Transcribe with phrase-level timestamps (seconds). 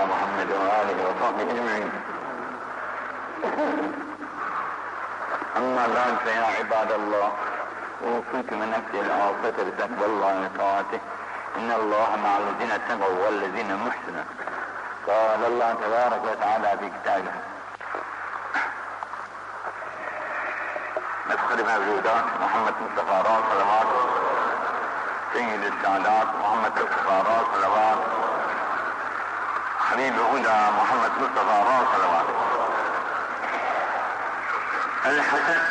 [0.00, 1.90] محمد وآله وصحبه أجمعين.
[5.56, 7.32] أما بعد فيا عباد الله
[8.04, 11.00] أوصيكم نفسي العاصفة بتقوى الله وطاعته.
[11.58, 14.26] إن الله مع الذين اتقوا والذين محسنوا.
[15.06, 17.34] قال الله تبارك وتعالى في كتابه.
[21.30, 23.88] مدخل موجودات محمد مصطفى راس صلوات
[25.32, 28.23] سيد السادات محمد مصطفى راس صلوات
[29.94, 32.34] حبيب هدى محمد مصطفى الله صلواته
[35.06, 35.62] الحسد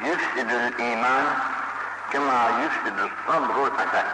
[0.00, 1.34] يفسد الإيمان
[2.12, 4.04] كما يفسد الصبر الحسد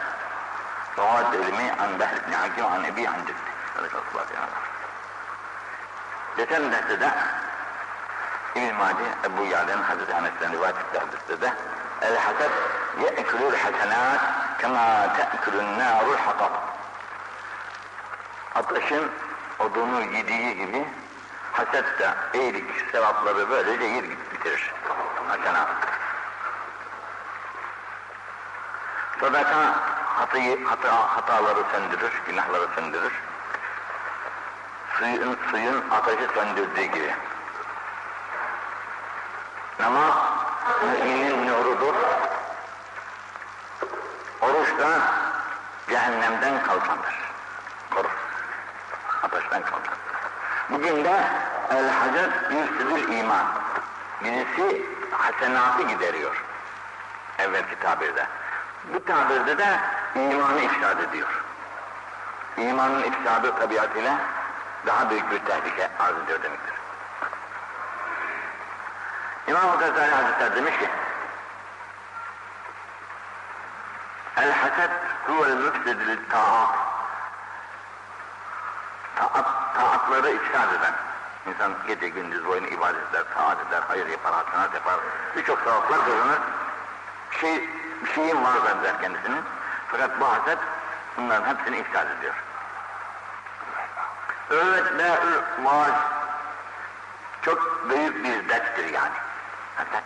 [0.98, 3.34] رواد علمي عن بحر بن عقيل وعن أبي عن جدي
[3.76, 4.48] عليه الصلاة والسلام.
[6.38, 7.12] لكن ده.
[8.56, 11.52] إبن ماجه أبو يعلن حدث عن السنوات التحدث ده.
[12.02, 12.50] الحسد
[12.98, 14.20] يأكل الحسنات
[14.60, 16.50] كما تأكل النار الحطب.
[18.56, 19.08] الطشم
[19.58, 20.84] odunu yediği gibi
[21.52, 24.74] haset de iyilik sevapları böylece yer bitirir.
[25.28, 25.68] Hasenat.
[29.20, 29.74] Sadaka
[30.18, 33.12] hatayı, hata, hataları söndürür, günahları söndürür.
[34.98, 37.14] Suyun, suyun ateşi söndürdüğü gibi.
[39.80, 40.14] Namaz
[40.82, 41.94] müminin nurudur.
[44.40, 45.00] Oruç da
[45.90, 47.32] cehennemden kalkandır.
[47.90, 48.16] Korur.
[49.22, 49.94] Ateşten kalkan.
[50.70, 51.20] Bugün de
[51.70, 53.46] el hacet yüzsüdür iman.
[54.24, 56.44] Birisi hasenatı gideriyor.
[57.38, 58.26] Evvelki tabirde.
[58.94, 59.78] Bu tabirde de
[60.14, 61.44] imanı ifsad ediyor.
[62.56, 64.18] İmanın ifsadı tabiatıyla
[64.86, 66.74] daha büyük bir tehlike arz ediyor demektir.
[69.48, 70.88] İmam-ı Gazali Hazretleri demiş ki
[74.36, 74.90] El hased
[75.26, 76.68] huvel müfsidil taat
[79.16, 79.46] Taat,
[80.08, 80.94] taatları ifsad eden.
[81.46, 85.00] İnsan gece gündüz boyunu ibadet eder, taat eder, hayır yapar, hasenat yapar.
[85.36, 86.38] Birçok sevaplar kazanır.
[87.40, 87.68] Şey,
[88.04, 89.42] bir şeyin var zanneder kendisinin.
[89.88, 90.58] Fakat bu haset
[91.16, 92.34] bunların hepsini ifsad ediyor.
[94.50, 95.18] Öğretler
[95.62, 95.90] var.
[97.42, 99.16] Çok büyük bir derttir yani.
[99.76, 100.04] Haset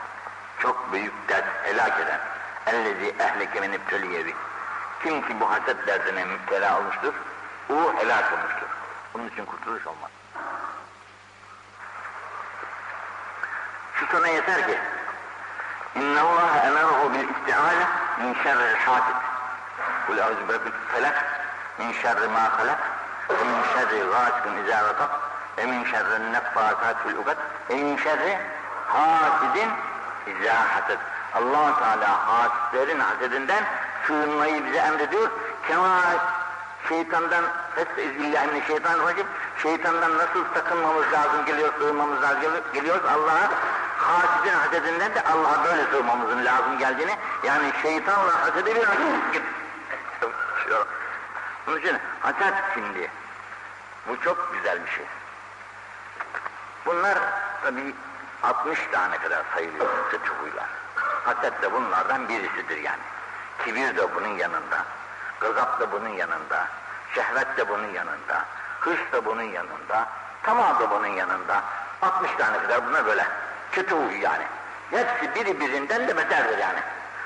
[0.58, 2.20] çok büyük dert helak eden.
[2.66, 4.34] Ellezi ehleke ibteliyevi.
[5.02, 7.14] Kim ki bu haset derdine müptela olmuştur,
[7.70, 8.81] o helak olmuştur.
[9.14, 10.10] Bunun için kurtuluş olmaz.
[13.94, 14.78] Şu sana yeter ki
[17.42, 17.86] isti'ale
[18.20, 19.16] min şerril hasid.
[20.06, 21.24] Kul euzu birabbil felak
[21.78, 22.78] min şerri ma halak
[23.30, 25.10] ve min şerri gâsikin izâ vakak
[25.58, 27.36] ve min şerri neffâsât fil ukad
[27.70, 28.38] ve min şerri
[28.86, 29.70] hasidin
[30.26, 30.98] izâ hased.
[31.34, 33.64] allah Teala hasidlerin hasedinden
[34.06, 35.30] sığınmayı bize emrediyor.
[35.68, 36.02] Kema
[36.88, 37.44] şeytandan
[37.76, 39.14] Estağfirullah
[39.62, 42.40] şeytandan nasıl sakınmamız lazım geliyor, sığınmamız lazım
[42.74, 43.50] geliyoruz Allah'a
[43.96, 48.86] hasidin hasedinden de Allah'a böyle sığınmamızın lazım geldiğini yani şeytanla hasedi bir
[51.66, 53.10] Bunun için haset şimdi
[54.08, 55.04] bu çok güzel bir şey.
[56.86, 57.18] Bunlar
[57.62, 57.94] tabi
[58.42, 60.68] 60 tane kadar sayılıyor kötü huylar.
[61.24, 63.02] Haset de bunlardan birisidir yani.
[63.64, 64.84] Kibir de bunun yanında,
[65.42, 66.66] gazap da bunun yanında,
[67.14, 68.44] şehvet de bunun yanında,
[68.80, 70.08] hırs da bunun yanında,
[70.42, 71.62] tamam da bunun yanında.
[72.02, 73.26] 60 tane kadar buna böyle
[73.72, 74.44] kötü huy yani.
[74.90, 76.78] Hepsi biri birinden de beterdir yani.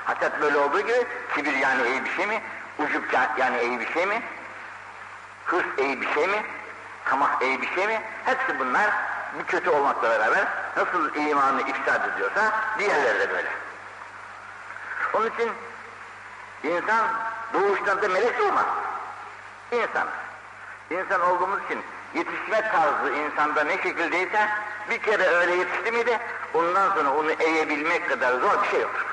[0.05, 2.41] Haset böyle olduğu gibi kibir yani iyi bir şey mi?
[2.79, 4.21] Ucup yani iyi bir şey mi?
[5.45, 6.43] Hırs iyi bir şey mi?
[7.05, 8.01] Tamah iyi bir şey mi?
[8.25, 8.89] Hepsi bunlar
[9.39, 10.47] bu kötü olmakla beraber
[10.77, 13.49] nasıl imanı ifsad ediyorsa diğerleri de böyle.
[15.13, 15.51] Onun için
[16.63, 17.05] insan
[17.53, 18.65] doğuştan da melek olmaz.
[19.71, 20.07] İnsan.
[20.89, 24.49] İnsan olduğumuz için yetişme tarzı insanda ne şekildeyse
[24.89, 26.19] bir kere öyle yetişti miydi
[26.53, 29.05] ondan sonra onu eğebilmek kadar zor bir şey yoktur.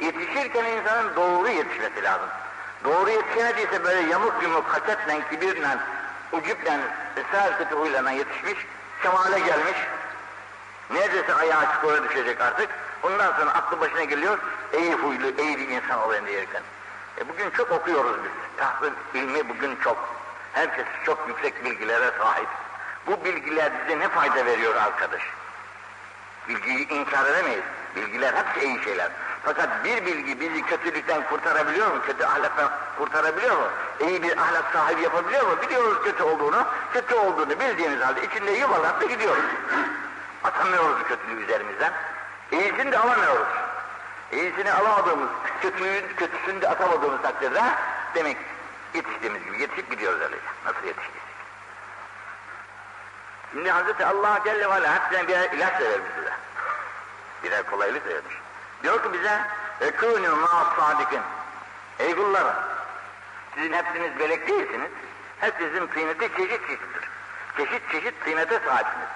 [0.00, 2.28] Yetişirken insanın doğru yetişmesi lazım.
[2.84, 5.76] Doğru yetişemediyse böyle yamuk yumuk hasetle, kibirle,
[6.32, 6.80] ucuple,
[7.20, 8.66] ısrar kötü huylarına yetişmiş,
[9.02, 9.76] kemale gelmiş,
[10.90, 12.68] neredeyse ayağı çukura düşecek artık,
[13.02, 14.38] ondan sonra aklı başına geliyor,
[14.72, 16.62] iyi huylu, iyi bir insan olayım diyerekten.
[17.20, 19.98] E bugün çok okuyoruz biz, tahsil ilmi bugün çok,
[20.52, 22.48] herkes çok yüksek bilgilere sahip.
[23.06, 25.22] Bu bilgiler bize ne fayda veriyor arkadaş?
[26.48, 27.62] Bilgiyi inkar edemeyiz,
[27.96, 29.10] bilgiler hepsi iyi şeyler.
[29.44, 32.02] Fakat bir bilgi bizi kötülükten kurtarabiliyor mu?
[32.06, 33.68] Kötü ahlaktan kurtarabiliyor mu?
[34.00, 35.62] İyi bir ahlak sahibi yapabiliyor mu?
[35.62, 39.44] Biliyoruz kötü olduğunu, kötü olduğunu bildiğimiz halde içinde yuvarlanıp gidiyoruz.
[40.44, 41.92] Atamıyoruz kötülüğü üzerimizden.
[42.52, 43.48] İyisini de alamıyoruz.
[44.32, 45.28] İyisini alamadığımız,
[45.60, 47.62] kötülüğün kötüsünü de atamadığımız takdirde
[48.14, 48.36] demek
[48.94, 50.42] yetiştiğimiz gibi yetişip gidiyoruz öylece.
[50.66, 51.22] Nasıl yetiştik?
[53.52, 56.32] Şimdi Hazreti Allah Celle ve Ala hepsine birer ilaç da vermiş size.
[57.44, 58.34] Birer kolaylık da vermiş.
[58.82, 59.40] Diyor ki bize
[59.80, 61.20] ekûnû ma'as sadikin.
[61.98, 62.54] Ey kullarım,
[63.54, 64.90] sizin hepsiniz melek değilsiniz.
[65.40, 67.08] Hepinizin kıymeti çeşit çeşittir.
[67.56, 69.08] Çeşit çeşit kıymete sahipsiniz.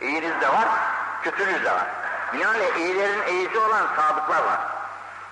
[0.00, 0.68] İyiniz de var,
[1.22, 1.86] kötünüz de var.
[2.32, 4.60] Binaenle iyilerin iyisi olan sadıklar var.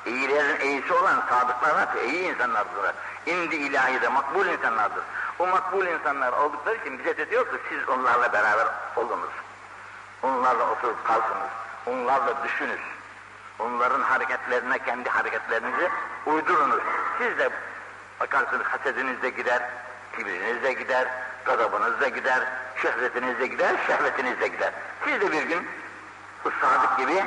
[0.06, 2.94] İyilerin iyisi olan sadıklar var ki iyi insanlardır.
[3.26, 5.02] İndi ilahide makbul insanlardır.
[5.38, 8.66] O makbul insanlar oldukları için bize de diyor ki siz onlarla beraber
[8.96, 9.30] olunuz.
[10.22, 11.50] Onlarla oturup kalkınız.
[11.86, 12.80] Onlarla düşünüz.
[13.58, 15.90] Onların hareketlerine kendi hareketlerinizi
[16.26, 16.82] uydurunuz.
[17.18, 17.50] Siz de
[18.20, 19.62] bakarsınız hasediniz de gider,
[20.16, 21.08] kibriniz de gider,
[21.44, 22.42] gazabınız da gider,
[22.82, 24.72] şehvetiniz de gider, şehvetiniz de gider.
[25.04, 25.68] Siz de bir gün
[26.46, 27.24] bu sadık gibi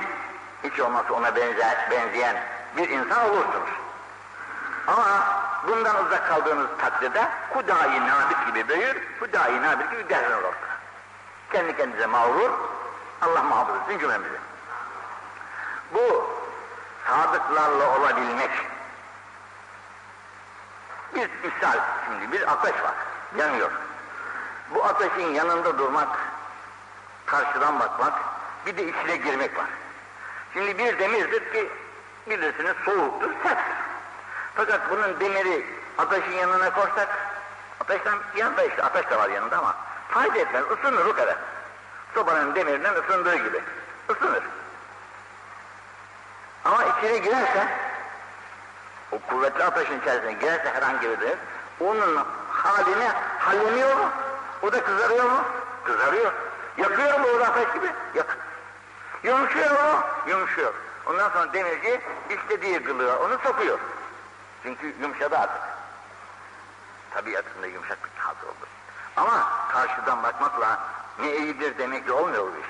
[0.63, 2.37] hiç olmazsa ona benzer, benzeyen
[2.77, 3.69] bir insan olursunuz.
[4.87, 5.23] Ama
[5.67, 10.53] bundan uzak kaldığınız takdirde kudayi nabit gibi büyür, kudayi nabit gibi derler olur.
[11.51, 12.49] Kendi kendinize mağrur,
[13.21, 14.39] Allah muhafaza etsin cümlemizi.
[15.93, 16.29] Bu
[17.07, 18.51] sadıklarla olabilmek
[21.15, 22.93] bir misal şimdi bir ateş var,
[23.37, 23.71] yanıyor.
[24.75, 26.17] Bu ateşin yanında durmak,
[27.25, 28.13] karşıdan bakmak,
[28.65, 29.65] bir de içine girmek var.
[30.53, 31.69] Şimdi bir demirdir ki
[32.29, 33.75] bilirsiniz soğuktur, serttir.
[34.55, 35.65] Fakat bunun demiri
[35.97, 37.07] ateşin yanına koysak,
[37.79, 39.75] ateşten yanında işte ateş de var yanında ama
[40.09, 41.35] fayda etmez, ısınır o kadar.
[42.13, 43.61] Sobanın demirinden ısındığı gibi,
[44.09, 44.43] ısınır.
[46.65, 47.67] Ama içine girerse,
[49.11, 51.37] o kuvvetli ateşin içerisine girerse herhangi bir demir,
[51.79, 53.07] onun halini
[53.39, 54.09] halleniyor mu?
[54.61, 55.43] O da kızarıyor mu?
[55.83, 56.31] Kızarıyor.
[56.77, 57.87] Yakıyor mu o ateş gibi?
[58.15, 58.37] Yak.
[59.23, 59.99] Yumuşuyor mu?
[60.27, 60.73] Yumuşuyor.
[61.05, 63.79] Ondan sonra demirci istediği kılığa onu sokuyor.
[64.63, 65.61] Çünkü yumuşadı artık.
[67.13, 68.67] Tabiatında yumuşaklık hazır olur.
[69.17, 70.79] Ama karşıdan bakmakla
[71.19, 72.67] ne iyidir demekle olmuyor bu iş.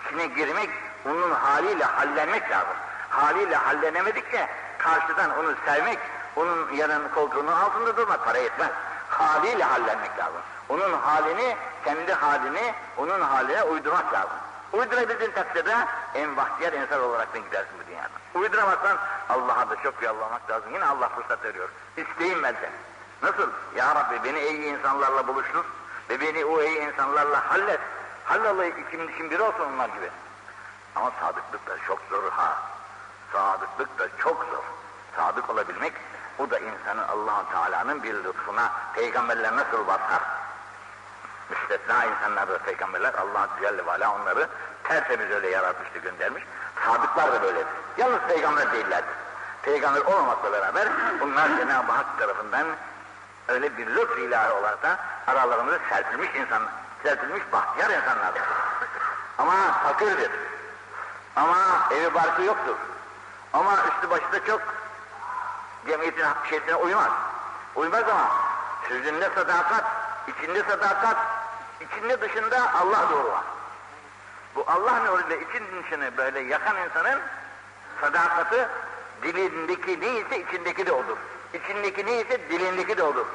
[0.00, 0.70] İçine girmek,
[1.06, 2.76] onun haliyle hallenmek lazım.
[3.10, 4.48] Haliyle hallenemedikçe
[4.78, 5.98] karşıdan onu sevmek,
[6.36, 8.70] onun yanın koltuğunun altında durmak para etmez.
[9.08, 10.40] Haliyle hallenmek lazım.
[10.68, 14.36] Onun halini, kendi halini, onun haline uydurmak lazım.
[14.72, 15.74] Uydurabildiğin takdirde
[16.14, 18.08] en bahtiyar insan olarak da gidersin bu dünyada.
[18.34, 20.74] Uyduramazsan Allah'a da çok yalvarmak lazım.
[20.74, 21.68] Yine Allah fırsat veriyor.
[21.96, 22.70] İsteyim benden.
[23.22, 23.50] Nasıl?
[23.76, 25.64] Ya Rabbi beni iyi insanlarla buluştur
[26.10, 27.80] ve beni o iyi insanlarla hallet.
[28.24, 30.10] Hallalı ikim dişim biri olsun onlar gibi.
[30.96, 32.62] Ama sadıklık da çok zor ha.
[33.32, 34.64] Sadıklık da çok zor.
[35.16, 35.92] Sadık olabilmek,
[36.38, 40.22] bu da insanın allah Teala'nın bir lütfuna, peygamberler nasıl basar?
[41.50, 44.48] Müstesna insanlar da peygamberler, Allah Celle ve Ala onları
[44.84, 46.44] tertemiz öyle yaratmıştı, göndermiş.
[46.86, 47.66] Sadıklar da böyledir.
[47.96, 49.14] Yalnız peygamber değillerdir.
[49.62, 50.88] Peygamber olmamakla beraber
[51.20, 52.66] bunlar Cenab-ı Hak tarafından
[53.48, 56.62] öyle bir lütf ilahi olarak da aralarımızda serpilmiş insan,
[57.02, 58.42] serpilmiş bahtiyar insanlardır.
[59.38, 60.30] Ama fakirdir.
[61.36, 61.56] Ama
[61.90, 62.76] evi barkı yoktur.
[63.52, 64.60] Ama üstü başı da çok
[65.86, 67.10] cemiyetin şeysine uymaz.
[67.74, 68.30] Uymaz ama
[68.88, 69.84] sözünde sadakat,
[70.28, 71.16] içinde sadakat,
[71.80, 73.44] içinde dışında Allah nuru var.
[74.54, 77.20] Bu Allah nuruyla için dışını böyle yakan insanın
[78.00, 78.68] sadakati
[79.22, 81.16] dilindeki neyse içindeki de odur.
[81.54, 83.26] İçindeki neyse dilindeki de odur.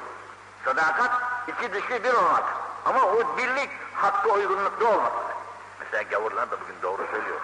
[0.66, 1.12] Sadakat
[1.48, 2.44] içi dışı bir olmak.
[2.86, 5.12] Ama o birlik hakka uygunlukta olmak.
[5.80, 7.40] Mesela gavurlar da bugün doğru söylüyor.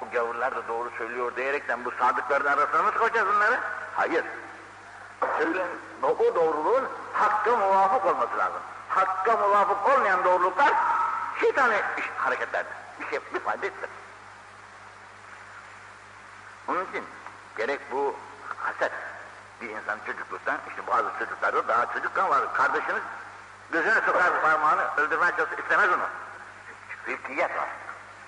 [0.00, 3.60] Bu gavurlar da doğru söylüyor diyerekten bu sadıkların arasına mı koyacağız bunları?
[3.94, 4.24] Hayır.
[5.38, 5.68] Söylen,
[6.02, 8.60] o doğruluğun hakka muvafık olması lazım.
[8.98, 10.74] Hakka muvafık olmayan doğruluklar
[11.40, 11.82] şeytani
[12.16, 12.72] hareketlerdir.
[13.00, 13.90] Bir şey bir fayda etmez.
[16.68, 17.04] Onun için
[17.56, 18.16] gerek bu
[18.56, 18.92] haset
[19.60, 23.02] bir insan çocukluktan, işte bazı çocuklarda daha çocukken var, kardeşiniz
[23.70, 26.08] gözüne sokar parmağını öldürmeye çalışır, istemez onu.
[27.04, 27.68] Fırkiyet var.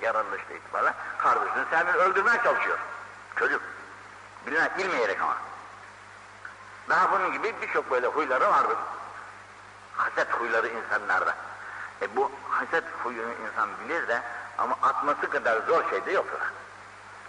[0.00, 2.78] Yaratılışta itibaren kardeşini sevmiyor, öldürmeye çalışıyor.
[3.36, 3.62] Çocuk.
[4.46, 5.36] Bilmez, bilmeyerek ama.
[6.88, 8.76] Daha bunun gibi birçok böyle huyları vardır.
[10.00, 11.35] Haset huyları insanlarda.
[12.02, 14.23] E bu haset huyunu insan bilir de
[14.59, 16.40] ama atması kadar zor şey de yoktur.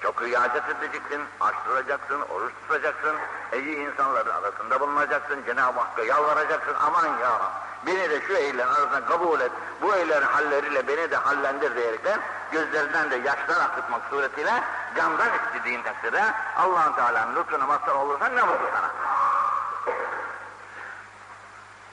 [0.02, 3.16] Çok riyazet edeceksin, aç duracaksın, oruç tutacaksın,
[3.54, 7.42] iyi insanların arasında bulunacaksın, Cenab-ı Hakk'a yalvaracaksın, aman ya
[7.86, 9.52] beni de şu eylerin arasında kabul et,
[9.82, 12.20] bu eylerin halleriyle beni de hallendir diyerekten
[12.52, 14.64] gözlerinden de yaşlar akıtmak suretiyle
[14.96, 16.24] candan istediğin takdirde
[16.58, 18.92] allah Teala'nın lütfuna mazhar olursan ne mutlu sana.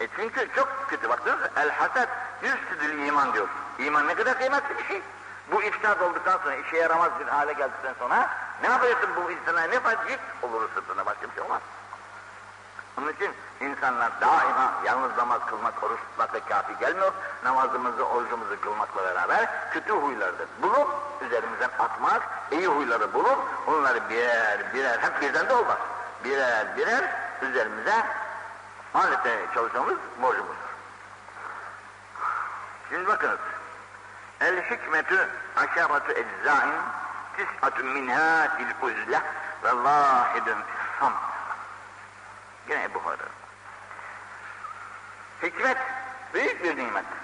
[0.00, 2.08] E çünkü çok kötü baktınız, el haset
[2.42, 3.48] yüzsüdül iman diyor.
[3.78, 5.02] İman ne kadar kıymetli bir şey.
[5.52, 8.30] Bu ifsad olduktan sonra, işe yaramaz bir hale geldikten sonra
[8.62, 11.60] ne yapacaksın bu insana ne fayda yük olur sırtına başka bir şey olmaz.
[12.98, 17.12] Onun için insanlar daima yalnız namaz kılmak, oruç tutmakla kafi gelmiyor.
[17.44, 20.88] Namazımızı, orucumuzu kılmakla beraber kötü huyları da bulup
[21.20, 25.78] üzerimizden atmak, iyi huyları bulup onları birer birer, hep birden de olmaz.
[26.24, 27.04] Birer birer
[27.42, 28.06] üzerimize
[28.92, 30.68] halletmeye çalışmamız borcumuzdur.
[32.88, 33.38] Şimdi bakınız.
[34.40, 36.74] El hikmetü aşaratü eczain
[37.36, 39.22] tis'atun minha fil uzle
[39.64, 41.16] ve vahidun fis samt.
[42.68, 43.28] Yine Ebu Hureyre.
[45.42, 45.78] Hikmet
[46.34, 47.18] büyük bir nimettir.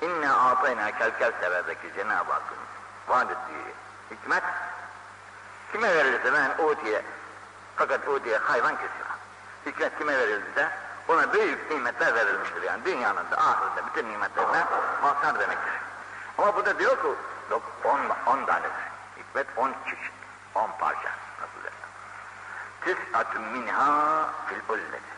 [0.00, 2.58] İnne atayna kelkel severdeki Cenab-ı Hakk'ın
[3.08, 3.74] vaad ettiği
[4.10, 4.44] hikmet
[5.72, 7.02] kime verilirse ben utiye
[7.76, 9.07] fakat utiye hayvan kesiyor.
[9.68, 10.70] Hikmet kime verilirse
[11.08, 14.64] ona büyük nimetler verilmiştir yani dünyanın da ahirette bütün nimetlerine
[15.02, 15.72] mazhar demektir.
[16.38, 17.08] Ama bu da diyor ki
[17.84, 18.70] on, on tanedir.
[19.18, 20.12] Hikmet on çeşit,
[20.54, 21.10] on parça.
[21.40, 21.72] Nasıl der?
[22.80, 25.12] Tis'atun minha fil ulleti.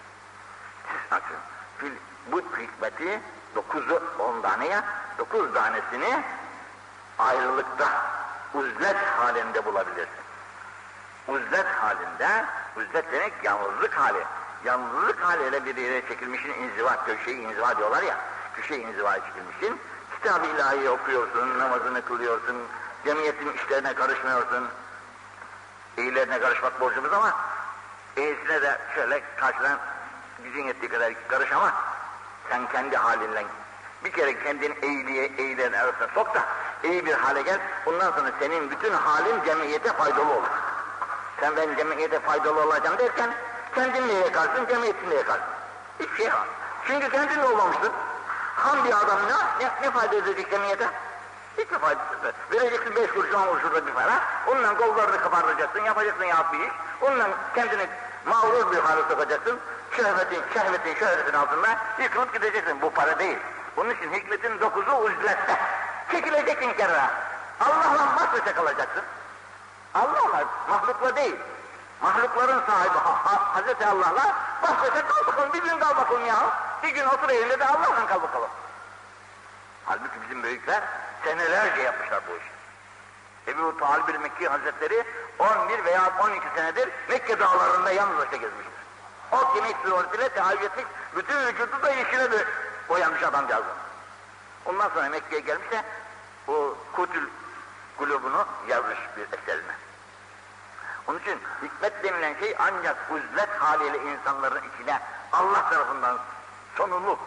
[0.89, 1.39] Tis'atun
[1.79, 1.93] fil
[2.27, 3.21] bu hikmeti
[3.55, 4.83] dokuzu on taneye,
[5.19, 6.25] dokuz tanesini
[7.19, 7.89] ayrılıkta,
[8.55, 10.21] uzlet halinde bulabilirsin.
[11.29, 12.45] Uzlet halinde,
[12.77, 14.25] uzlet demek yalnızlık hali.
[14.65, 18.17] Yalnızlık haliyle bir yere çekilmişin inziva, köşeyi inziva diyorlar ya,
[18.55, 19.81] köşeyi inzivaya çekilmişsin,
[20.15, 22.57] kitab-ı ilahi okuyorsun, namazını kılıyorsun,
[23.05, 24.69] cemiyetin işlerine karışmıyorsun,
[25.97, 27.35] iyilerine karışmak borcumuz ama
[28.17, 29.79] iyisine de şöyle karşıdan
[30.45, 31.73] gücün yettiği kadar karış ama
[32.51, 33.45] sen kendi halinle
[34.05, 36.43] bir kere kendini iyiliğe, iyilerin arasına sok da
[36.85, 37.59] iyi bir hale gel.
[37.87, 40.49] Bundan sonra senin bütün halin cemiyete faydalı olur.
[41.41, 43.31] Sen ben cemiyete faydalı olacağım derken
[43.75, 45.45] kendinle yakarsın, cemiyetinle yakarsın.
[46.01, 46.47] Hiçbir şey yok.
[46.87, 47.93] Çünkü kendinle olmamışsın.
[48.57, 50.89] Ham bir adam ne, ne, ne fayda edecek cemiyete?
[51.59, 52.35] Hiçbir faydası yok.
[52.53, 54.21] Vereceksin beş kuruş, on kuruş bir para.
[54.47, 56.73] Onunla kollarını kabartacaksın, yapacaksın ya bir iş.
[57.03, 57.87] Onunla kendini
[58.27, 59.59] mağrur bir hale sokacaksın.
[59.97, 62.83] Şehvetin, şehvetin, şöhretin altında yıkılıp gideceksin.
[62.83, 63.39] Bu para değil.
[63.77, 65.57] Bunun için hikmetin dokuzu uzlette.
[66.13, 67.11] Çekileceksin kenara.
[67.61, 68.51] Allah'la baş başa.
[69.95, 71.37] Allah'la, mahlukla değil.
[72.03, 75.53] Mahlukların sahibi ha, ha, Hazreti Allah'la baş başa kal bakalım.
[75.53, 76.37] Bir gün kal bakalım ya.
[76.83, 78.49] Bir gün otur evinde de Allah'la kal bakalım.
[79.85, 80.83] Halbuki bizim büyükler
[81.25, 82.51] senelerce yapmışlar bu işi.
[83.49, 85.05] Ebu Talib Mekki Hazretleri
[85.39, 88.81] 11 veya 12 senedir Mekke dağlarında yalnız başına gezmiştir.
[89.33, 90.85] O kemik suretiyle tehayyül etmiş,
[91.17, 92.45] bütün vücudu da yeşile de
[92.89, 93.65] boyanmış adamcağız.
[94.65, 95.83] Ondan sonra Mekke'ye gelmiş de
[96.49, 97.29] o Kutül
[97.99, 99.73] kulübünü yazmış bir eserine.
[101.11, 105.01] Onun için hikmet denilen şey ancak uzlet haliyle insanların içine
[105.33, 106.19] Allah tarafından
[106.77, 107.19] sonunu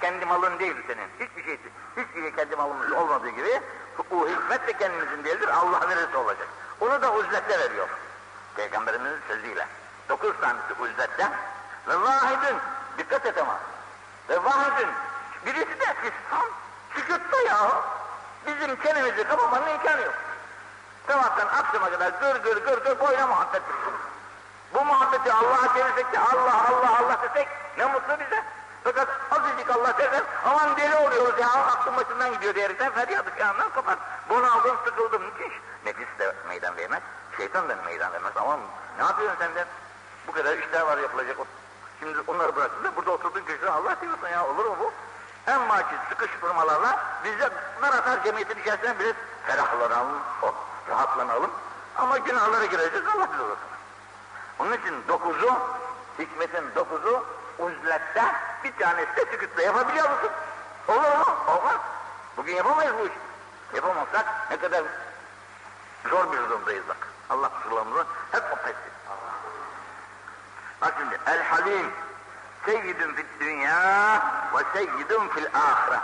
[0.00, 1.08] kendi malın değil senin.
[1.20, 1.70] Hiçbir şeysi.
[1.96, 3.62] Hiçbir şey kendi malımız olmadığı gibi
[4.10, 5.48] o hikmet de kendimizin değildir.
[5.48, 6.48] Allah verirse olacak.
[6.80, 7.88] Onu da uzlette veriyor.
[8.56, 9.66] Peygamberimizin sözüyle.
[10.08, 11.28] Dokuz tanesi uzlette.
[11.88, 12.56] Ve vahidin.
[12.98, 13.58] Dikkat et ama.
[14.28, 14.88] Ve vahidin.
[15.46, 16.46] Birisi de fistan.
[16.94, 17.82] Sükutta ya.
[18.46, 20.14] Bizim çenemizi kapamanın imkanı yok.
[21.06, 23.62] Sabahtan akşama kadar gır gır gır gır boyuna muhabbet
[24.74, 28.44] Bu muhabbeti Allah'a çevirsek de Allah Allah Allah desek ne mutlu bize.
[28.84, 33.98] Fakat azıcık Allah dersen aman deli oluyoruz ya aklım başından gidiyor diyerekten feryadı kıyamdan kopar.
[34.28, 35.60] Bunu aldım sıkıldım müthiş.
[35.84, 37.02] Nefis de meydan vermez,
[37.36, 38.32] şeytan da meydan vermez.
[38.36, 38.60] Aman
[38.98, 39.64] ne yapıyorsun sen de?
[40.26, 41.36] Bu kadar işler var yapılacak.
[42.00, 44.92] Şimdi onları bıraktın da burada oturduğun köşede Allah diyorsun ya olur mu bu?
[45.46, 47.50] En makil sıkıştırmalarla biz de
[47.82, 49.14] nar atar cemiyetin içerisine biraz
[49.46, 50.54] ferahlanalım, oh,
[50.88, 51.50] rahatlanalım.
[51.96, 53.58] Ama günahlara gireceğiz Allah bilir
[54.58, 55.54] Onun için dokuzu,
[56.18, 57.24] hikmetin dokuzu
[57.58, 58.24] uzlette
[58.64, 60.30] bir tanesi de sükütle yapabiliyor musun?
[60.88, 61.36] Olur mu?
[61.46, 61.80] Olmaz.
[62.36, 63.18] Bugün yapamayız bu işi.
[63.74, 64.82] Yapamazsak ne kadar
[66.10, 67.08] zor bir durumdayız bak.
[67.30, 68.92] Allah kusurlarımızı hep affetsin.
[70.80, 71.90] Bak şimdi El Halim
[72.64, 74.22] seyyidun fil dünya
[74.54, 76.00] ve seyyidun fil ahire.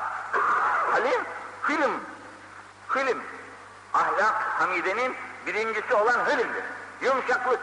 [0.93, 1.25] Halim
[1.63, 2.01] film.
[2.89, 3.23] Film.
[3.97, 6.65] Ahlak hamidenin birincisi olan hilimdir.
[7.01, 7.61] Yumuşaklık.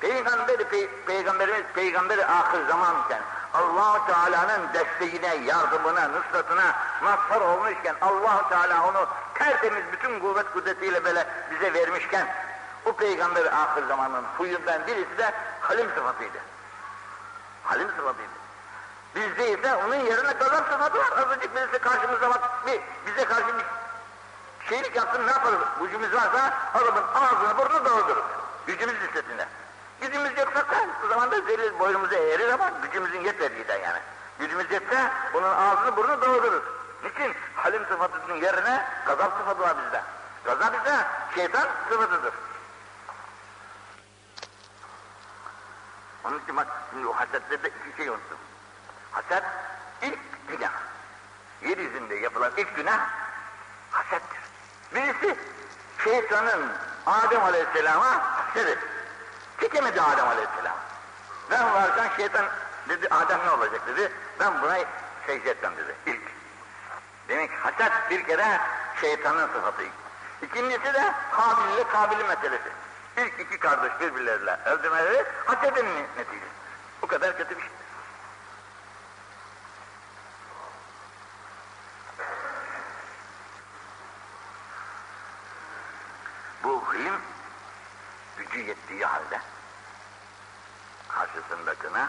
[0.00, 3.20] Peygamberi, pey, peygamberimiz peygamberi ahir zamanken
[3.54, 11.26] allah Teala'nın desteğine, yardımına, nusratına mazhar olmuşken allah Teala onu tertemiz bütün kuvvet kudretiyle böyle
[11.50, 12.26] bize vermişken
[12.84, 16.38] o peygamberi ahir zamanın huyundan birisi de halim sıfatıydı.
[17.64, 18.40] Halim sıfatıydı.
[19.14, 21.18] Bizde ise onun yerine gazap sıfatı var.
[21.18, 23.64] Azıcık birisi karşımıza bak, bir, bize karşı bir
[24.68, 25.58] şeylik yapsın ne yaparız?
[25.80, 28.24] Gücümüz varsa adamın ağzını burnunu doldurur.
[28.66, 29.48] Gücümüz listesinde.
[30.00, 30.64] Gücümüz yoksa
[31.04, 33.98] o zaman da zelil boynumuza eğerir ama gücümüzün yetmediğinden yani.
[34.38, 36.62] Gücümüz yetse bunun ağzını burnunu doldurur.
[37.04, 37.34] Niçin?
[37.56, 40.02] Halim sıfatının yerine gazap sıfatı var bizde.
[40.44, 42.34] Gazap ise şeytan sıfatıdır.
[46.24, 48.38] Onun için bak şimdi o hasetlerde iki şey unuttum.
[49.10, 49.44] Haset
[50.02, 50.72] ilk günah.
[51.62, 53.00] Yeryüzünde yapılan ilk günah
[53.90, 54.49] hasettir.
[54.94, 55.36] Birisi
[56.04, 56.72] şeytanın
[57.06, 58.78] Adem Aleyhisselam'a haset
[59.60, 60.76] Çekemedi Adem Aleyhisselam.
[61.50, 62.46] Ben varken şeytan
[62.88, 64.12] dedi Adem ne olacak dedi.
[64.40, 64.78] Ben buna
[65.26, 66.22] secde etmem dedi ilk.
[67.28, 68.60] Demek haset bir kere
[69.00, 69.82] şeytanın sıfatı.
[70.42, 72.68] İkincisi de Kabil ile Kabil'in meselesi.
[73.16, 76.50] İlk iki kardeş birbirleriyle öldürmeleri hasedin neticesi.
[77.02, 77.70] Bu kadar kötü bir şey.
[86.64, 87.20] Bu ilim
[88.36, 89.40] gücü yettiği halde
[91.50, 92.06] karşısındakine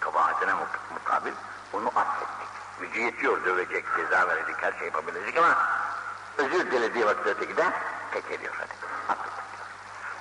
[0.00, 0.54] kabahatine
[0.94, 1.32] mukabil
[1.72, 2.50] onu affettik.
[2.80, 5.56] Gücü yetiyor, dövecek, ceza verecek, her şey yapabilecek ama
[6.38, 7.72] özür dilediği vakitte de
[8.12, 8.72] tek ediyor hadi.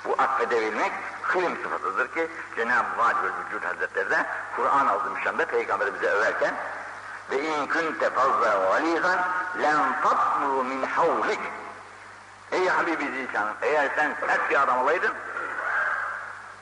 [0.06, 0.92] Bu affedebilmek
[1.34, 6.54] hilim sıfatıdır ki Cenab-ı Vacibül Vücud Hazretleri de Kur'an azim şanda Peygamberimize överken
[7.32, 9.20] ve in kunte fazla galizan
[9.62, 11.40] len tatlu min havlik
[12.52, 15.14] Ey Habibi Zişanım eğer sen sert bir adam olaydın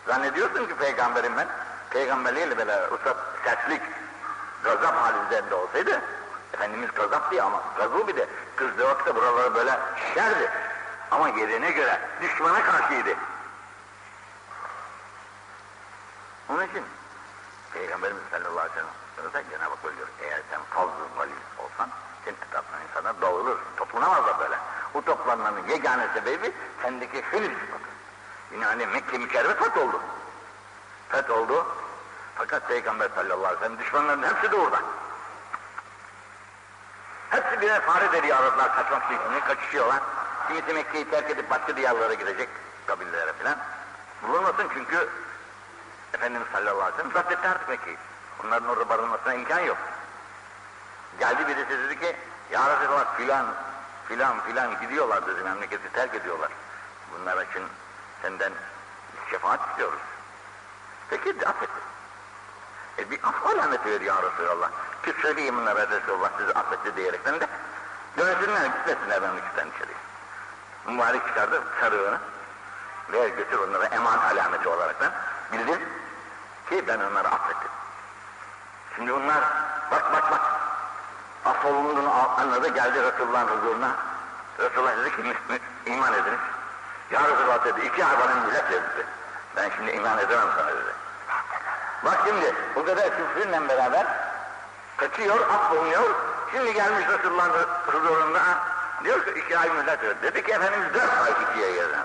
[0.08, 1.48] zannediyorsun ki peygamberim ben?
[1.90, 3.82] Peygamberliğiyle böyle usat sertlik
[4.64, 6.02] gazap halinde olsaydı
[6.54, 8.28] Efendimiz gazap diye ama gazı bir de.
[8.56, 10.52] Kızdığı vakitte buraları böyle şişerdi.
[11.12, 13.16] Ama yerine göre düşmana karşıydı.
[16.50, 16.84] Onun için
[17.74, 18.82] Peygamberimiz sallallahu aleyhi ve
[19.16, 21.90] sellem da Cenab-ı Hak buyuruyor eğer sen fazla vali olsan
[22.26, 24.56] senin etrafına insanlar dağılır toplanamazlar böyle.
[24.94, 27.52] Bu toplanmanın yegane sebebi sendeki hülüm
[28.62, 30.02] yani Mekke mükerreme feth oldu
[31.10, 31.66] feth oldu
[32.36, 34.82] fakat Peygamber sallallahu aleyhi ve sellem düşmanların hepsi de orada
[37.30, 40.02] hepsi birer fare deliği aradılar kaçmak için kaçışıyorlar
[40.48, 42.50] kimisi Mekke'yi terk edip başka diyarlara gidecek
[42.86, 43.58] kabillere filan
[44.24, 45.10] bulunmasın çünkü
[46.14, 47.98] Efendimiz sallallahu aleyhi ve sellem zapt etti artık Mekke'yi.
[48.44, 49.78] Onların orada barınmasına imkan yok.
[51.20, 52.16] Geldi birisi dedi ki,
[52.52, 53.46] Ya Resulallah filan,
[54.08, 56.50] filan filan gidiyorlar dedi, memleketi terk ediyorlar.
[57.14, 57.64] Bunlar için
[58.22, 58.54] senden
[59.32, 60.00] şefaat istiyoruz.
[61.10, 61.82] Peki de affetti.
[63.00, 64.70] E bir af alameti ver ya Resulallah.
[65.06, 67.48] Ki söyleyeyim bunlara Resulallah sizi affetti diyerekten de
[68.18, 69.98] dönsünler, gitmesinler memleketten içeriye.
[70.88, 72.20] Mübarek çıkardı sarığını.
[73.12, 75.12] Ver götür onlara eman alameti olaraktan
[75.54, 75.80] bildir
[76.70, 77.70] ki ben onları affettim.
[78.96, 79.44] Şimdi onlar
[79.92, 80.42] bak bak bak
[81.46, 83.96] affolunduğunu anladı geldi Resulullah'ın huzuruna.
[84.60, 85.36] Resulullah dedi ki
[85.86, 86.40] iman ediniz.
[87.12, 89.06] Ya Resulullah dedi iki ay bana millet dedi.
[89.56, 90.92] Ben şimdi iman edemem sana dedi.
[92.06, 94.08] Bak şimdi o kadar küfrünle beraber
[94.98, 96.16] kaçıyor, affolunuyor.
[96.52, 98.42] Şimdi gelmiş Resulullah'ın huzurunda
[99.04, 100.16] diyor ki iki ay millet dedi.
[100.22, 101.98] Dedi ki Efendimiz dört ay ikiye yerine.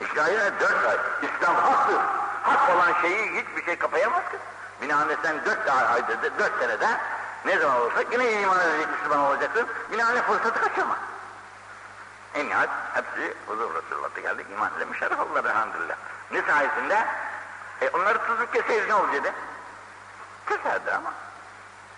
[0.00, 0.96] İki ay dört ay.
[1.22, 2.00] İslam haktır
[2.46, 4.38] hak olan şeyi hiçbir şey kapayamaz ki.
[4.82, 6.88] Binaenaleyh sen dört ayda, dört senede
[7.44, 9.66] ne zaman olursa yine iman edecek Müslüman olacaksın.
[9.92, 10.96] Binaenaleyh fırsatı kaçırma.
[12.36, 15.96] En nihayet hepsi huzur Resulullah'ta geldi, iman ile müşerref oldular elhamdülillah.
[16.30, 17.06] Ne sayesinde?
[17.80, 19.32] E onları tutup keseydi ne olacaktı?
[20.48, 21.12] Keserdi ama.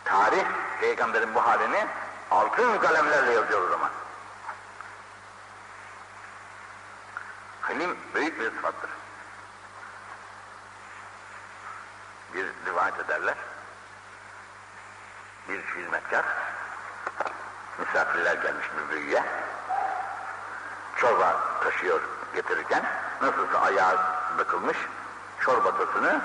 [0.04, 0.44] Tarih,
[0.80, 1.86] peygamberin bu halini
[2.30, 3.90] altın kalemlerle yazıyor o zaman.
[7.60, 8.90] Halim büyük bir sıfattır.
[12.34, 13.34] bir rivayet ederler.
[15.48, 16.24] Bir hizmetkar
[17.78, 19.24] misafirler gelmiş bir büyüye
[21.00, 22.00] çorba taşıyor
[22.34, 22.84] getirirken
[23.22, 23.98] nasılsa ayağı
[24.38, 24.76] bakılmış
[25.40, 26.20] çorbatasını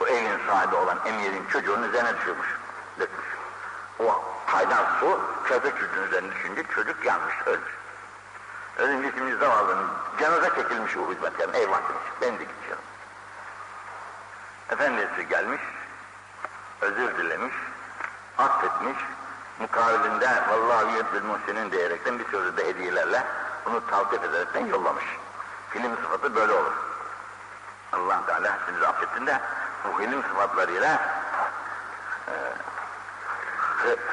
[0.00, 2.48] bu evin sahibi olan emirin çocuğunun üzerine düşürmüş,
[2.98, 3.26] dökmüş.
[3.98, 7.72] O kaynar su körpe çocuğun üzerine düşünce çocuk yanmış, ölmüş.
[8.78, 9.86] Ölünce şimdi zavallının
[10.18, 12.84] cenaze çekilmiş o hizmetkarın, eyvah demiş, ben de gidiyorum.
[14.70, 15.60] Efendisi gelmiş,
[16.80, 17.54] özür dilemiş,
[18.38, 18.98] affetmiş,
[19.58, 23.22] mukabilinde vallahi yüzdül muhsinin diyerekten bir sürü de hediyelerle
[23.66, 25.04] bunu tavsiye ederekten yollamış.
[25.70, 26.72] Film sıfatı böyle olur.
[27.92, 29.40] allah Teala sizi affetsin de
[29.84, 31.00] bu film sıfatlarıyla
[32.28, 32.34] e,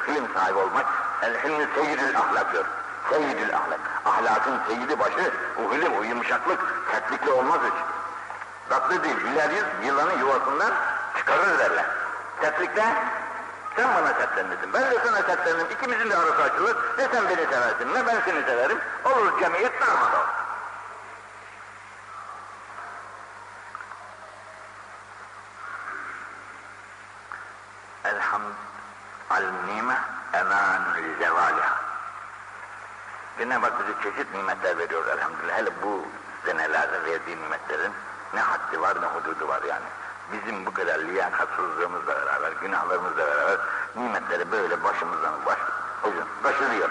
[0.06, 0.86] film sahibi olmak
[1.22, 2.64] el hilmi seyyidül ahlak diyor.
[3.10, 3.80] Seyyidül ahlak.
[4.04, 6.60] Ahlakın seyyidi başı bu hilim, o yumuşaklık,
[6.90, 7.74] sertlikle olmaz hiç.
[8.68, 10.72] Tatlı değil, güler yüz yılanın yuvasından
[11.16, 11.84] çıkarır derler.
[12.40, 12.84] Sertlikte
[13.76, 17.94] sen bana sertlenirsin, ben de sana sertlenirim, ikimizin de arası açılır, ne sen beni seversin,
[17.94, 20.26] ne ben seni severim, olur cemiyet darmadağın.
[28.04, 28.54] Elhamd
[29.30, 29.98] al-nime
[30.32, 31.76] emanul zevaliha.
[33.38, 35.58] Cenab-ı Hak bize çeşit nimetler veriyor elhamdülillah.
[35.58, 36.06] Hele bu
[36.44, 37.92] senelerde verdiği nimetlerin
[38.34, 39.84] ne haddi var ne hududu var yani.
[40.32, 43.58] Bizim bu kadar liyakatsızlığımızla beraber, günahlarımızla beraber
[43.96, 45.58] nimetleri böyle başımızdan baş,
[46.42, 46.90] taşırıyor.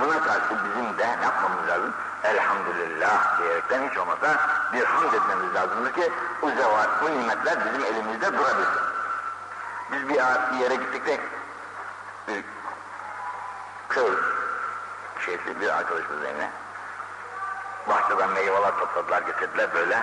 [0.00, 1.94] Buna karşı bizim de ne yapmamız lazım?
[2.24, 4.36] Elhamdülillah diyerekten hiç olmasa
[4.72, 8.82] bir hamd etmemiz lazımdır ki bu zevat, bu nimetler bizim elimizde durabilsin.
[9.92, 10.14] Biz bir,
[10.60, 11.20] yere gittik de
[12.28, 12.44] bir
[13.88, 14.12] köy
[15.26, 16.50] şeysi bir arkadaşımız evine
[17.88, 19.98] bahçeden meyveler topladılar getirdiler böyle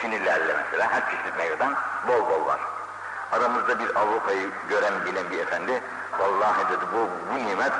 [0.00, 1.74] sinirlerle mesela her çeşit meyveden
[2.08, 2.60] bol bol var.
[3.32, 5.82] Aramızda bir Avrupa'yı gören bilen bir efendi
[6.18, 7.72] vallahi dedi bu, bu nimet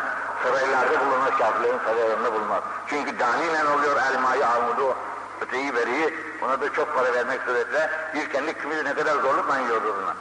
[0.42, 2.62] saraylarda bulunan kafirlerin saraylarında bulunmaz.
[2.86, 4.96] Çünkü daniyle oluyor elmayı, armudu,
[5.40, 9.96] öteyi, beriyi ona da çok para vermek suretiyle bir kendi kümülü ne kadar zorlukla yiyordu
[10.02, 10.14] buna.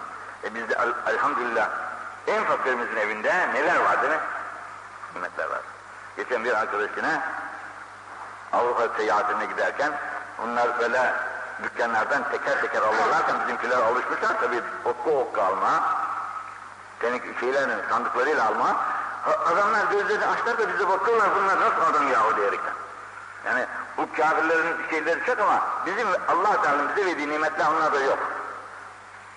[0.44, 0.76] E bizde
[1.08, 1.70] elhamdülillah
[2.28, 4.20] en fakirimizin evinde neler var değil mi?
[5.16, 5.62] Nimetler var.
[6.18, 7.22] Geçen bir arkadaşına
[8.54, 9.92] Avrupa seyahatine giderken
[10.38, 11.13] bunlar böyle
[11.63, 14.39] dükkanlardan teker teker alırlarken bizimkiler alışmışlar.
[14.42, 15.84] Tabi okka okka alma
[17.00, 18.76] tenik şeylerin sandıklarıyla alma.
[19.46, 22.74] Adamlar gözlerini açlar da bize bakıyorlar bunlar nasıl adam yahu diyerekten.
[23.46, 23.66] Yani
[23.98, 28.20] bu kafirlerin şeyleri çok ama bizim Allah Teala bize verdiği nimetler onlarda yok.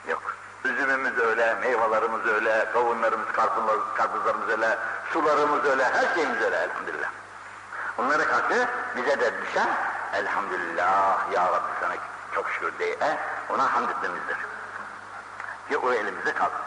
[0.09, 0.23] Yok.
[0.65, 3.27] Üzümümüz öyle meyvelerimiz öyle kavunlarımız
[3.97, 4.79] karpuzlarımız öyle
[5.13, 7.09] sularımız öyle her şeyimiz öyle elhamdülillah.
[7.99, 9.69] Onlara karşı bize de düşen
[10.13, 11.95] elhamdülillah ya Rabbi sana
[12.35, 12.97] çok şükür diye
[13.55, 14.37] ona hamd etmemizdir.
[15.69, 16.61] Ki o elimizde kalsın.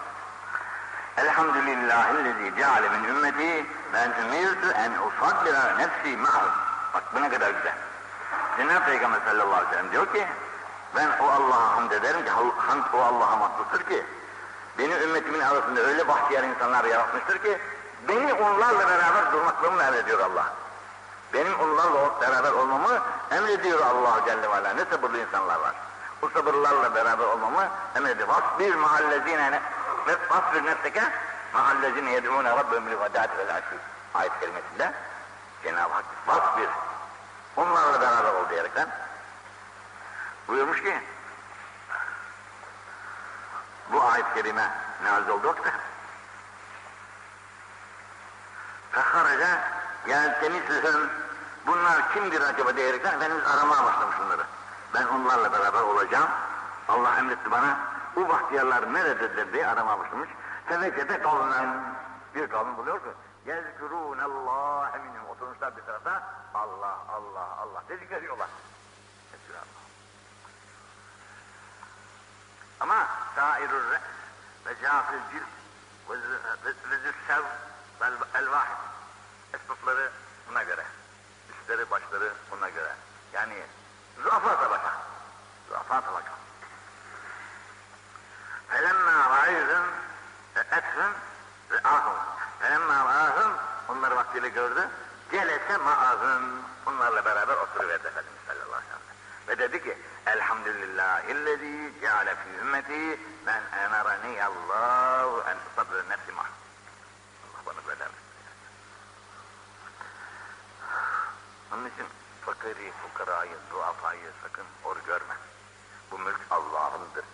[1.18, 6.52] Elhamdülillahillezî ceale min ümmeti ben ümirtu en usaddira nefsi ma'hum.
[6.94, 7.74] Bak bu ne kadar güzel.
[8.58, 10.28] Cenab-ı Peygamber sallallahu aleyhi ve sellem diyor ki
[10.96, 14.06] ben o Allah'a hamd ederim ki hamd o Allah'a mahsustur ki
[14.78, 17.60] beni ümmetimin arasında öyle bahtiyar insanlar yaratmıştır ki
[18.08, 20.54] beni onlarla beraber durmaklarını emrediyor Allah.
[21.34, 22.69] Benim onlarla beraber olmamı
[23.50, 24.74] emrediyor Allah Celle ve Ala.
[24.74, 25.76] Ne sabırlı insanlar var.
[26.22, 28.28] Bu sabırlarla beraber olmamı emrediyor.
[28.28, 29.62] Vasbir mahallezine
[30.30, 31.04] vasbir nefseke
[31.54, 33.78] mahallezine yed'ûne rabbim li gadâti vel aşî.
[34.14, 34.94] Ayet kelimesinde
[35.64, 36.70] Cenab-ı Hak vasbir
[37.58, 38.90] onlarla beraber ol diyerekten
[40.48, 41.02] buyurmuş ki
[43.92, 44.72] bu ayet-i kerime
[45.04, 45.72] nazil oldu da
[48.92, 49.64] feharaca
[50.08, 51.10] yeltemisihim
[51.68, 54.44] bunlar kimdir acaba diyerekten Efendimiz aramaya başlamış bunları.
[54.94, 56.30] Ben onlarla beraber olacağım.
[56.88, 57.78] Allah emretti bana.
[58.16, 60.30] Bu bahtiyarlar nerededir diye aramaya başlamış.
[60.66, 61.96] Fevekede kavmen
[62.36, 63.10] bir kavim buluyor ki
[63.46, 68.48] yezkurûne Allah eminim oturmuşlar bir tarafta Allah Allah Allah dedik veriyorlar.
[72.80, 74.02] Ama sairur re
[74.66, 75.48] ve cafil cilt
[76.90, 77.44] ve züssev
[78.02, 78.78] vel vahid
[79.54, 80.12] esnafları
[80.50, 80.86] buna göre,
[81.70, 82.96] üstleri başları buna göre.
[83.34, 83.54] Yani
[84.24, 84.94] zuafa tabaka,
[85.70, 86.32] zuafa tabaka.
[88.70, 89.86] Felemma ra'ayhum
[90.56, 91.14] ethum
[91.72, 92.18] ve ahum.
[92.60, 93.52] Felemma ra'ahum
[93.88, 94.90] onları vaktiyle gördü.
[95.32, 96.44] Celese ma'ahum.
[96.86, 98.98] Onlarla beraber oturuverdi Efendimiz sallallahu aleyhi ve
[99.48, 99.48] sellem.
[99.48, 106.44] Ve dedi ki Elhamdülillahillezî ceale fî ümmeti men emarani Allahu en sabr nefsi mah.
[106.44, 108.04] Allah bana böyle
[111.74, 112.06] Onun için
[112.46, 115.36] fakiri, fukarayı, duafayı sakın hor görme.
[116.12, 117.26] Bu mülk Allah'ındır.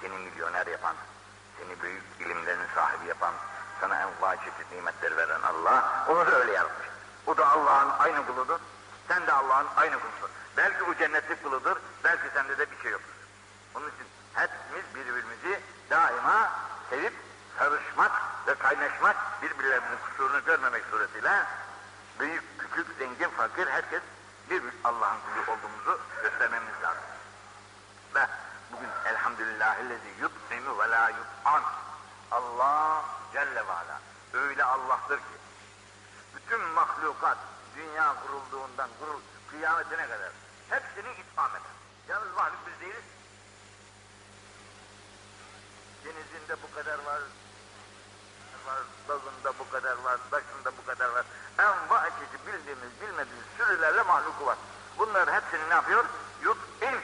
[0.00, 0.94] Seni milyoner yapan,
[1.58, 3.34] seni büyük ilimlerin sahibi yapan,
[3.80, 6.88] sana enva çeşit nimetler veren Allah, onu da öyle yaratmış.
[7.26, 8.58] O da Allah'ın aynı kuludur,
[9.08, 10.30] sen de Allah'ın aynı kulusun.
[10.56, 13.14] Belki o cennetlik kuludur, belki sende de bir şey yoktur.
[13.74, 15.60] Onun için hepimiz birbirimizi
[15.90, 16.50] daima
[16.90, 17.14] sevip
[17.58, 18.12] sarışmak
[18.46, 21.46] ve kaynaşmak, birbirlerinin kusurunu görmemek suretiyle
[22.20, 24.02] büyük, küçük, zengin, fakir herkes
[24.50, 27.02] bir Allah'ın kulu olduğumuzu göstermemiz lazım.
[28.14, 28.26] Ve
[28.72, 31.62] bugün elhamdülillahillezi yut'imu ve la yut'an.
[32.30, 34.00] Allah Celle ve Ala
[34.32, 35.38] öyle Allah'tır ki
[36.36, 37.38] bütün mahlukat
[37.76, 40.32] dünya kurulduğundan kurul kıyametine kadar
[40.68, 41.72] hepsini itmam eder.
[42.08, 43.04] Yalnız mahluk biz değiliz.
[46.04, 47.20] Denizinde bu kadar var,
[48.68, 48.78] var,
[49.08, 51.24] dağında bu kadar var, taşında bu kadar var.
[51.58, 54.58] Enva çeşit bildiğimiz, bilmediğimiz sürülerle mahluku var.
[54.98, 56.04] Bunların hepsini ne yapıyor?
[56.42, 57.00] Yut'in.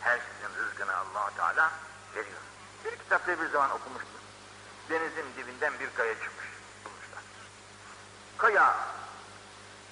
[0.00, 1.70] Herkesin rızkını allah Teala
[2.16, 2.40] veriyor.
[2.84, 4.20] Bir kitapta bir zaman okumuştum.
[4.90, 6.46] Denizin dibinden bir kaya çıkmış.
[6.84, 7.22] Bulmuşlar.
[8.38, 8.76] Kaya,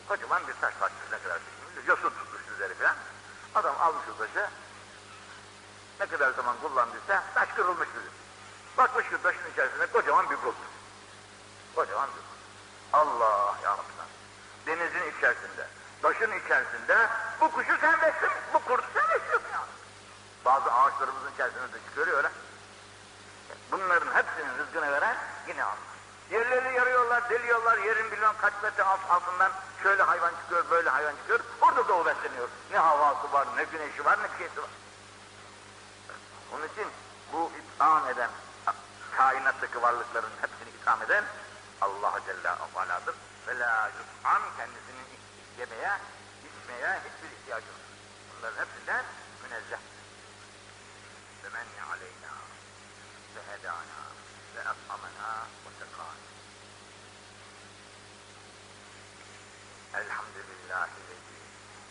[0.09, 0.75] kocaman bir taş.
[1.13, 1.85] Ne kadar bilmiyorum.
[1.87, 2.97] Yosun tutmuş üzeri falan.
[3.55, 4.49] Adam almış o taşı.
[6.01, 8.13] Ne kadar zaman kullandıysa taş kırılmış bizim.
[8.79, 10.57] Bakmış ki taşın içerisinde kocaman bir kurt.
[11.75, 12.43] Kocaman bir kurt.
[12.93, 13.93] Allah ya Rabbi.
[14.67, 15.67] Denizin içerisinde,
[16.03, 17.09] taşın içerisinde
[17.41, 19.61] bu kuşu sen besle, bu kurdu sen besliyorsun ya.
[20.45, 22.31] Bazı ağaçlarımızın içerisinde de çıkıyor öyle.
[23.73, 25.17] Bunların hepsinin rızkını veren
[25.49, 25.93] yine Allah.
[26.31, 31.41] Yerleri yarıyorlar, deliyorlar, yerin bilmem kaç metre alt, altından şöyle hayvan çıkıyor, böyle hayvan çıkıyor.
[31.61, 32.49] Orada da o besleniyor.
[32.71, 34.71] Ne havası var, ne güneşi var, ne şeysi var.
[36.53, 36.87] Onun için
[37.33, 38.31] bu itham eden,
[39.17, 41.25] kainattaki varlıkların hepsini itham eden
[41.83, 43.15] Allah Celle Ala'dır.
[43.47, 45.09] Ve la yut'am kendisinin
[45.59, 45.93] yemeye,
[46.47, 47.77] içmeye hiçbir ihtiyacı yok.
[48.31, 49.05] Bunların hepsinden
[49.43, 49.83] münezzeh.
[51.45, 52.35] Ve men aleyna
[53.35, 54.03] ve hedana
[54.55, 55.31] ve at'amena
[55.65, 56.15] ve sekana.
[59.95, 61.39] Elhamdülillahi lezi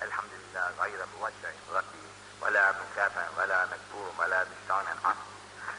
[0.02, 2.04] elhamdülillah gayre muveccehin rabbi
[2.42, 5.16] ve la mükafe ve la mekbur ve la müstanen an.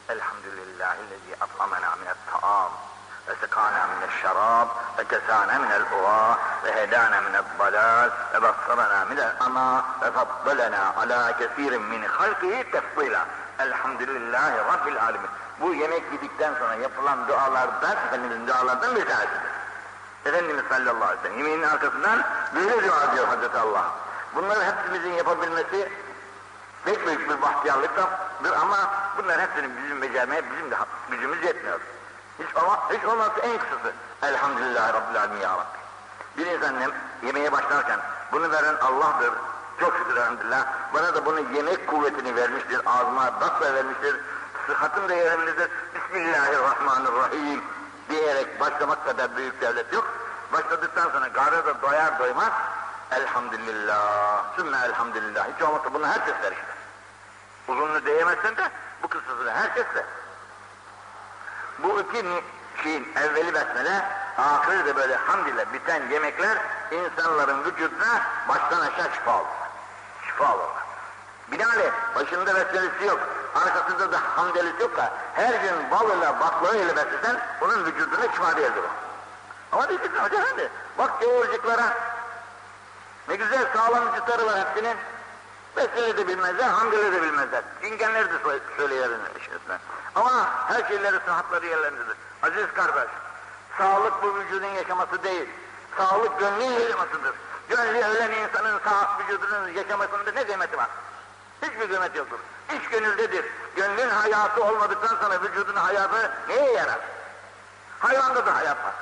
[0.08, 2.91] Elhamdülillahi lezi at'amena minet ta'am
[3.27, 4.67] وسقانا من الشراب
[4.99, 13.25] وكسانا من الهواء وهدانا من الضلال وبصرنا من الأمى وفضلنا على كثير من خلقه تفضيلا
[13.59, 15.29] Elhamdülillahi Rabbil Alemin.
[15.61, 19.41] Bu yemek yedikten sonra yapılan dualardan, Efendimizin dualardan bir tanesidir.
[20.25, 22.23] Efendimiz sallallahu aleyhi ve sellem yemeğin arkasından
[22.55, 23.85] böyle dua ediyor Hazreti Allah.
[24.35, 25.89] Bunları hepimizin yapabilmesi
[26.85, 28.05] pek büyük bir bahtiyarlıktır
[28.61, 28.77] ama
[29.17, 30.75] bunlar hepsini bizim becermeye bizim de
[31.11, 31.79] gücümüz yetmiyor.
[32.42, 33.92] Hiç, ama, hiç olmazsa en kısası.
[34.22, 35.78] Elhamdülillah Rabbil Alemin Ya Rabbi.
[36.36, 36.74] Bir insan
[37.22, 38.00] yemeğe başlarken
[38.32, 39.32] bunu veren Allah'tır.
[39.80, 40.66] Çok şükür elhamdülillah.
[40.94, 42.80] Bana da bunu yemek kuvvetini vermiştir.
[42.86, 44.20] Ağzıma dakla vermiştir.
[44.66, 45.70] Sıhhatım da yerindedir.
[45.94, 47.64] Bismillahirrahmanirrahim
[48.08, 50.08] diyerek başlamak kadar büyük devlet yok.
[50.52, 52.52] Başladıktan sonra gari da doyar doymaz.
[53.10, 54.44] Elhamdülillah.
[54.56, 55.46] Sümme elhamdülillah.
[55.56, 56.72] Hiç olmazsa bunu herkes der işte.
[57.68, 58.70] Uzunluğu diyemezsen de
[59.02, 60.04] bu kısasını herkes der.
[61.82, 62.26] Bu iki
[62.82, 64.04] şeyin evveli besmele,
[64.38, 66.58] ahiri de böyle hamd ile biten yemekler
[66.90, 69.46] insanların vücuduna baştan aşağı şifa olur.
[70.26, 70.68] Şifa olur.
[71.52, 73.20] Binaenaleyh başında besmelesi yok,
[73.54, 78.56] arkasında da hamdelisi yok da her gün bal ile baklava ile beslesen onun vücuduna şifa
[78.56, 78.90] değildir o.
[79.76, 81.96] Ama diyeceksin hoca efendi, bak geğirciklara
[83.28, 84.96] ne güzel sağlam vücutları var hepsinin.
[85.76, 87.62] Besmele de bilmezler, hamdele de bilmezler.
[87.82, 89.78] Cingenleri de söyleyelim işinizden.
[90.14, 92.16] Ama her şeyleri sıhhatları yerlerindedir.
[92.42, 93.10] Aziz kardeş,
[93.78, 95.48] sağlık bu vücudun yaşaması değil.
[95.96, 97.34] Sağlık gönlün yaşamasıdır.
[97.68, 100.88] Gönlü ölen insanın sağ vücudunun yaşamasında ne kıymeti var?
[101.62, 102.38] Hiçbir kıymeti yoktur.
[102.74, 103.44] İç gönüldedir.
[103.76, 106.98] Gönlün hayatı olmadıktan sonra vücudun hayatı neye yarar?
[107.98, 108.94] Hayvanda da hayat var.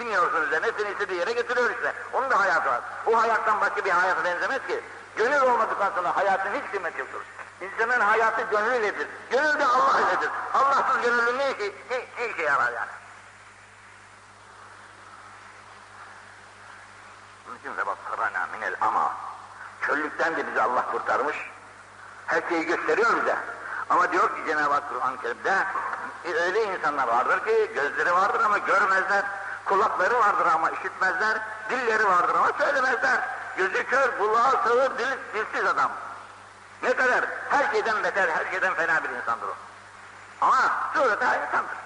[0.00, 1.94] Bilmiyorsunuz üzerine seni istediği yere getiriyor işte.
[2.12, 2.80] Onun da hayatı var.
[3.06, 4.80] O hayattan başka bir hayata benzemez ki.
[5.16, 7.20] Gönül olmadıktan sonra hayatın hiç kıymeti yoktur.
[7.60, 9.08] İnsanın hayatı gönlüyledir.
[9.30, 10.30] Gönül de Allah iledir.
[10.54, 12.90] Allahsız gönüllü ne işe, ne, ne işe yarar yani?
[17.46, 19.12] Bunun için sebassarana minel ama.
[19.86, 21.36] Çöllükten de bizi Allah kurtarmış.
[22.26, 23.36] Her şeyi gösteriyor bize.
[23.90, 25.64] Ama diyor ki Cenab-ı Hak Kur'an-ı Kerim'de
[26.24, 29.24] e, öyle insanlar vardır ki gözleri vardır ama görmezler.
[29.64, 31.40] Kulakları vardır ama işitmezler.
[31.70, 33.20] Dilleri vardır ama söylemezler.
[33.56, 35.90] Gözü kör, kulağı sağır, dil, dilsiz adam.
[36.82, 39.54] Ne kadar her şeyden beter, her şeyden fena bir insandır o.
[40.40, 41.76] Ama surete insandır.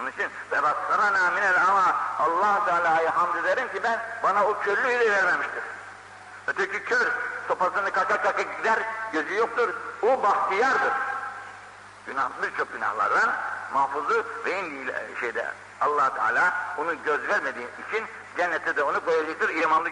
[0.00, 5.10] Onun için bebassarana minel ama Allah Teala'ya hamd ederim ki ben bana o körlüğü de
[5.10, 5.62] vermemiştir.
[6.46, 7.12] Öteki kör
[7.48, 8.78] sopasını kaka kaka gider,
[9.12, 9.74] gözü yoktur.
[10.02, 10.92] O bahtiyardır.
[12.06, 13.32] Günah, birçok günahlardan
[13.72, 15.46] mahfuzu ve en şeyde
[15.80, 18.06] allah Teala onu göz vermediği için
[18.36, 19.88] cennete de onu koyacaktır imanlı.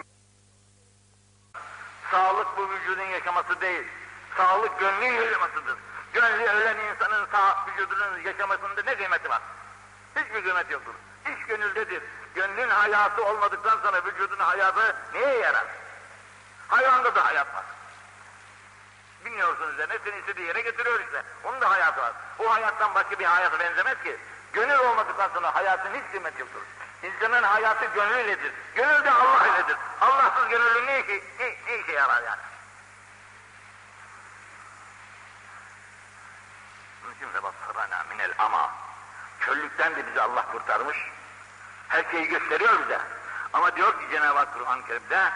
[2.11, 3.87] Sağlık bu vücudun yaşaması değil.
[4.37, 5.77] Sağlık gönlün yaşamasıdır.
[6.13, 9.41] Gönlü ölen insanın sağ vücudunun yaşamasında ne kıymeti var?
[10.15, 10.93] Hiçbir kıymeti yoktur.
[11.25, 12.03] İş gönüldedir.
[12.35, 15.65] Gönlün hayatı olmadıktan sonra vücudun hayatı neye yarar?
[16.67, 17.63] Hayvanda da hayat var.
[19.25, 21.23] Bilmiyorsunuz üzerine seni istediği yere getiriyor işte.
[21.43, 22.11] Onun da hayatı var.
[22.39, 24.17] O hayattan başka bir hayata benzemez ki.
[24.53, 26.61] Gönül olmadıktan sonra hayatın hiç kıymeti yoktur.
[27.03, 28.53] İnsanın hayatı gönlüyledir.
[28.75, 29.77] Gönül de Allah iledir.
[30.01, 32.41] Allahsız gönüllü ne işe, ne, ne işe yarar yani?
[37.03, 38.71] Bunun için sebassarana minel ama.
[39.39, 40.97] Çöllükten de bizi Allah kurtarmış.
[41.87, 42.99] Her şeyi gösteriyor bize.
[43.53, 45.31] Ama diyor ki Cenab-ı Hak Kur'an-ı Kerim'de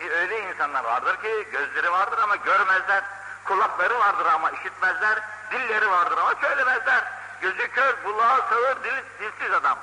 [0.00, 3.04] e, öyle insanlar vardır ki gözleri vardır ama görmezler.
[3.44, 5.18] Kulakları vardır ama işitmezler.
[5.50, 7.04] Dilleri vardır ama söylemezler.
[7.40, 9.78] Gözü kör, kulağı sağır, dil, dilsiz adam.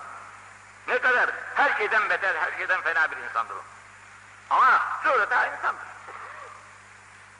[0.87, 3.63] Ne kadar her şeyden beter, her şeyden fena bir insandır o.
[4.49, 5.87] Ama surete insandır.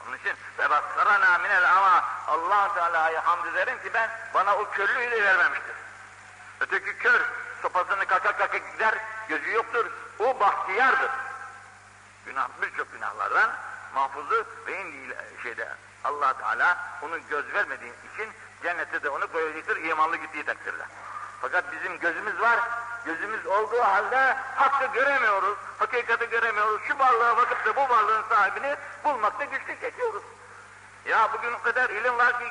[0.07, 5.23] Onun için sebassarana minel ama allah Teala'ya hamd ederim ki ben bana o körlüğü de
[5.23, 5.75] vermemiştir.
[6.59, 7.21] Öteki kör
[7.61, 8.95] sopasını kaka kaka gider,
[9.29, 9.85] gözü yoktur.
[10.19, 11.11] O bahtiyardır.
[12.25, 13.51] Günah birçok günahlardan
[13.93, 15.67] mahfuzu ve indi şeyde
[16.03, 20.85] allah Teala onu göz vermediği için cennete de onu koyacaktır imanlı gittiği takdirde.
[21.41, 22.59] Fakat bizim gözümüz var,
[23.05, 26.81] gözümüz olduğu halde hakkı göremiyoruz, hakikati göremiyoruz.
[26.87, 30.23] Şu varlığa bakıp da bu varlığın sahibini bulmakta güçlük çekiyoruz.
[31.05, 32.45] Ya bugün o kadar ilim var ki,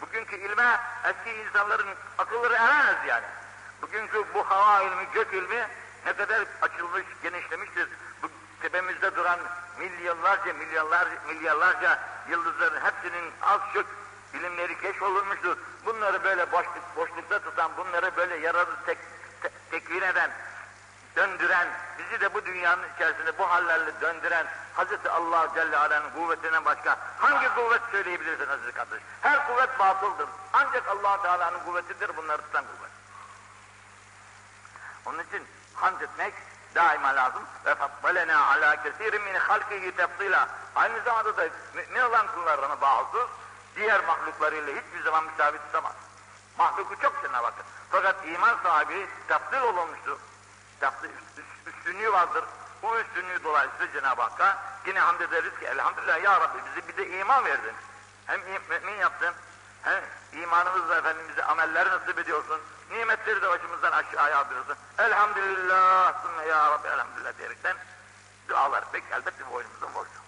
[0.00, 3.26] bugünkü ilme eski insanların akılları eremez yani.
[3.82, 5.68] Bugünkü bu hava ilmi, gök ilmi
[6.06, 7.88] ne kadar açılmış, genişlemiştir.
[8.22, 8.28] Bu
[8.62, 9.38] tepemizde duran
[9.78, 13.86] milyonlarca, milyarlarca, milyarlarca yıldızların hepsinin az çok
[14.34, 15.56] bilimleri keşfolunmuştur.
[15.84, 18.98] Bunları böyle boşluk, boşlukta tutan, bunları böyle yaralı tek,
[19.42, 20.30] te, tekvin eden,
[21.16, 25.06] döndüren, bizi de bu dünyanın içerisinde bu hallerle döndüren Hz.
[25.06, 29.00] Allah Celle Aleyh'in kuvvetinden başka hangi kuvvet söyleyebilirsin aziz kardeş?
[29.20, 30.28] Her kuvvet batıldır.
[30.52, 32.90] Ancak allah Teala'nın kuvvetidir bunları tutan kuvvet.
[35.06, 36.34] Onun için hamd etmek
[36.74, 37.42] daima lazım.
[37.66, 40.48] Ve fattalena ala kesirin min halkihi tefsila.
[40.74, 43.28] Aynı zamanda da mümin olan kullarına bağlı
[43.76, 45.94] diğer mahluklarıyla hiçbir zaman müsavi tutamaz.
[46.58, 47.64] Mahluku çok Cenab-ı Hakk'ın.
[47.90, 50.18] Fakat iman sahibi tafsil olunmuştur.
[50.80, 51.10] Tafsil,
[51.66, 52.44] üstünlüğü vardır.
[52.82, 57.18] Bu üstünlüğü dolayısıyla Cenab-ı Hakk'a yine hamd ederiz ki elhamdülillah ya Rabbi bize bir de
[57.18, 57.74] iman verdin.
[58.26, 59.34] Hem mümin yaptın,
[59.82, 62.60] hem imanımızla Efendimiz'e ameller nasip ediyorsun.
[62.90, 64.76] Nimetleri de başımızdan aşağıya aldırıyorsun.
[64.98, 66.14] Elhamdülillah,
[66.48, 67.76] ya Rabbi elhamdülillah diyerekten
[68.48, 70.26] dualar pek elbette boynumuzun borcu.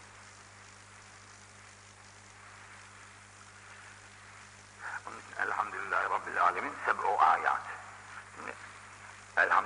[5.38, 6.36] Elhamdülillahi Rabbil
[7.08, 7.60] Seb'u ayat.
[8.36, 8.52] Şimdi,
[9.36, 9.64] elham,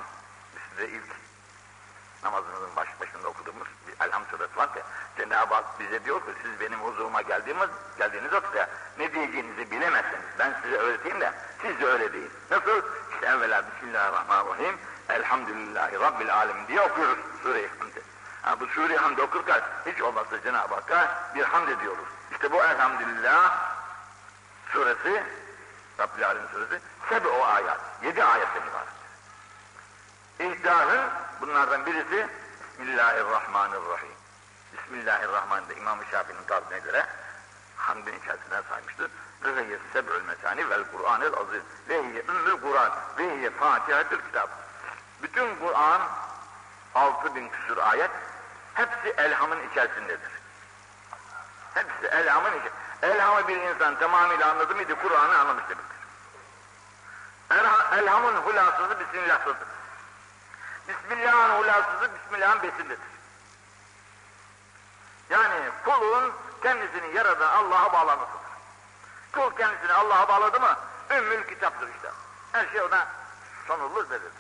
[0.71, 1.05] size ilk
[2.23, 4.81] namazımızın baş başında okuduğumuz bir elham suresi var ki
[5.17, 10.25] Cenab-ı Hak bize diyor ki siz benim huzuruma geldiğimiz, geldiğiniz vakitte ne diyeceğinizi bilemezsiniz.
[10.39, 12.31] Ben size öğreteyim de siz de öyle deyin.
[12.51, 12.83] Nasıl?
[13.15, 14.79] İşte evvela Bismillahirrahmanirrahim
[15.09, 18.03] Elhamdülillahi Rabbil Alemin diye okuyoruz Sure-i Hamd'i.
[18.43, 22.09] Ha, bu Sure-i Hamd'i okurken hiç olmazsa Cenab-ı Hakk'a bir hamd ediyoruz.
[22.33, 23.73] İşte bu Elhamdülillah
[24.73, 25.42] suresi
[26.03, 26.49] Rabbil Alemin
[27.09, 27.79] sebe o ayet.
[28.03, 28.93] Yedi ayetten ibaret.
[30.39, 31.11] İhdahın
[31.41, 32.29] bunlardan birisi
[32.79, 34.15] Bismillahirrahmanirrahim.
[34.73, 35.79] Bismillahirrahmanirrahim.
[35.79, 37.07] İmam-ı Şafii'nin tarzına göre
[37.77, 39.11] hamdin içerisinden saymıştır.
[39.45, 39.79] Ve hiye
[40.27, 41.63] mesani vel Kur'anil azim.
[41.89, 42.93] Ve hiye ümmül Kur'an.
[43.19, 44.49] Ve hiye fatihatül kitap.
[45.23, 46.03] Bütün Kur'an
[46.95, 48.11] altı bin küsur ayet
[48.75, 50.31] hepsi elhamın içerisindedir.
[51.75, 52.83] Hepsi elhamın içerisinde.
[53.03, 55.92] Elhamı bir insan tamamıyla anladı mıydı Kur'an'ı anlamış demektir.
[57.93, 59.69] Elhamın hulasızı Bismillah'sızdır.
[60.89, 63.13] Bismillah'ın hulasızı Bismillah'ın besindedir.
[65.31, 68.53] Yani kulun kendisini yaradan Allah'a bağlamasıdır.
[69.33, 70.77] Kul kendisini Allah'a bağladı mı
[71.11, 72.11] ümmül kitaptır işte.
[72.53, 73.07] Her şey ona
[73.67, 74.33] sonulur verilir.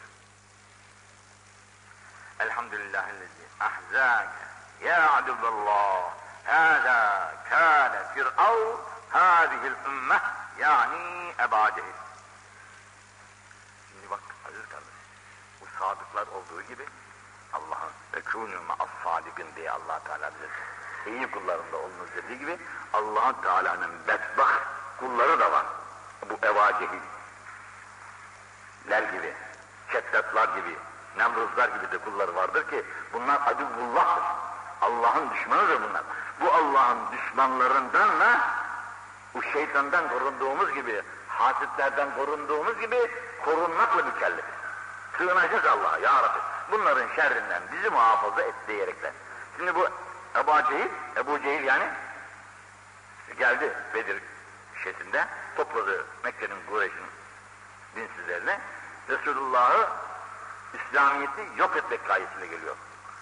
[2.40, 4.44] Elhamdülillahillezi ahzâke
[4.80, 6.12] ya aduvallah
[6.44, 8.76] hâzâ kâne fir'av
[9.10, 10.20] hâzihil ümmeh
[10.58, 11.94] yani Ebu Cehil.
[13.88, 14.94] Şimdi bak aziz kardeş,
[15.60, 16.86] bu sadıklar olduğu gibi
[17.52, 20.48] Allah'ın ve kûnû ma'as-sâdikın diye allah Teala bize
[21.16, 22.58] iyi kullarında olunuz dediği gibi
[22.92, 24.62] allah Teala'nın bedbaht
[25.00, 25.66] kulları da var.
[26.30, 27.02] Bu Eva Cehiller
[29.12, 29.34] gibi,
[29.92, 30.76] Şeddatlar gibi,
[31.16, 34.24] Nemruzlar gibi de kulları vardır ki bunlar aduvullah'tır.
[34.80, 36.02] Allah'ın düşmanıdır bunlar.
[36.40, 38.40] Bu Allah'ın düşmanlarından da
[39.34, 43.10] bu şeytandan korunduğumuz gibi, hasitlerden korunduğumuz gibi
[43.44, 44.61] korunmakla mükellefiz.
[45.18, 46.38] Sığınacağız Allah'a ya Rabbi.
[46.70, 49.12] Bunların şerrinden bizi muhafaza et diyerekten.
[49.56, 49.88] Şimdi bu
[50.36, 51.88] Ebu Cehil, Ebu Cehil yani
[53.38, 54.22] geldi Bedir
[54.84, 57.06] şehrinde topladı Mekke'nin Kureyş'in
[57.96, 58.58] dinsizlerini.
[59.08, 59.88] Resulullah'ı
[60.74, 62.76] İslamiyet'i yok etmek gayesiyle geliyor.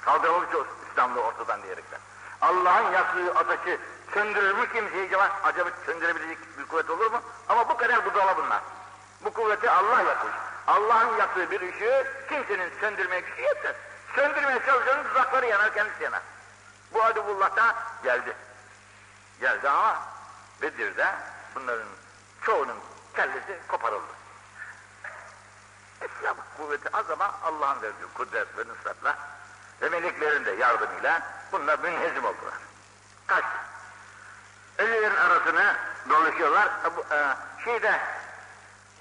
[0.05, 0.47] Kaldırılır
[0.91, 2.01] İslam'da ortadan diyerekten.
[2.41, 3.81] Allah'ın yaktığı ateşi
[4.15, 7.23] söndürür mü kimseyi acaba, söndürebilecek bir kuvvet olur mu?
[7.49, 8.61] Ama bu kadar budala bunlar.
[9.25, 10.35] Bu kuvveti Allah yapmış.
[10.71, 13.77] Allah'ın yaptığı bir işi kimsenin söndürmeye gücü yetmez.
[14.15, 16.23] Söndürmeye çalışanın tuzakları yanar, kendisi yanar.
[16.93, 18.37] Bu Adubullah da geldi.
[19.41, 19.99] Geldi ama
[20.63, 21.15] Bedir'de
[21.55, 21.87] bunların
[22.43, 22.79] çoğunun
[23.17, 24.13] kellesi koparıldı.
[25.97, 29.19] İslam kuvveti az ama Allah'ın verdiği kudret ve nusratla
[29.83, 32.55] ve meleklerin de yardımıyla bunlar münhezim oldular.
[33.27, 33.45] Kaç?
[34.79, 35.77] Ölülerin arasına
[36.09, 36.69] dolaşıyorlar.
[36.97, 38.01] Bu, e, şeyde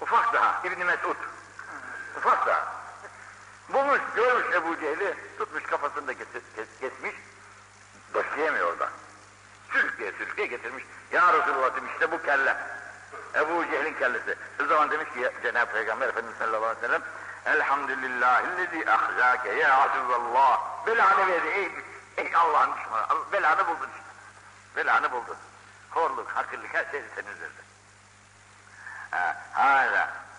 [0.00, 1.16] ufak daha İbn Mesud
[2.46, 2.80] daha
[3.72, 7.14] bulmuş görmüş Ebu Cehil'i tutmuş kafasını da kes, kes, kesmiş
[8.14, 8.90] doşlayamıyor oradan.
[9.72, 10.84] Sürükleye sürükleye getirmiş.
[11.12, 12.56] Ya Resulullah demiş işte bu kelle.
[13.34, 14.36] Ebu Cehil'in kellesi.
[14.64, 17.02] O zaman demiş ki Cenab-ı Peygamber Efendimiz sallallahu aleyhi ve sellem
[17.46, 20.86] Elhamdülillahillezî ahzâke ya Azizallah.
[20.86, 21.70] Belanı verdi ey,
[22.16, 23.32] ey Allah'ın düşmanı.
[23.32, 24.10] Belanı buldun işte.
[24.76, 25.36] Belanı buldu.
[25.90, 27.60] Horluk, hakirlik her şey senin üzerinde.
[29.52, 30.29] Hala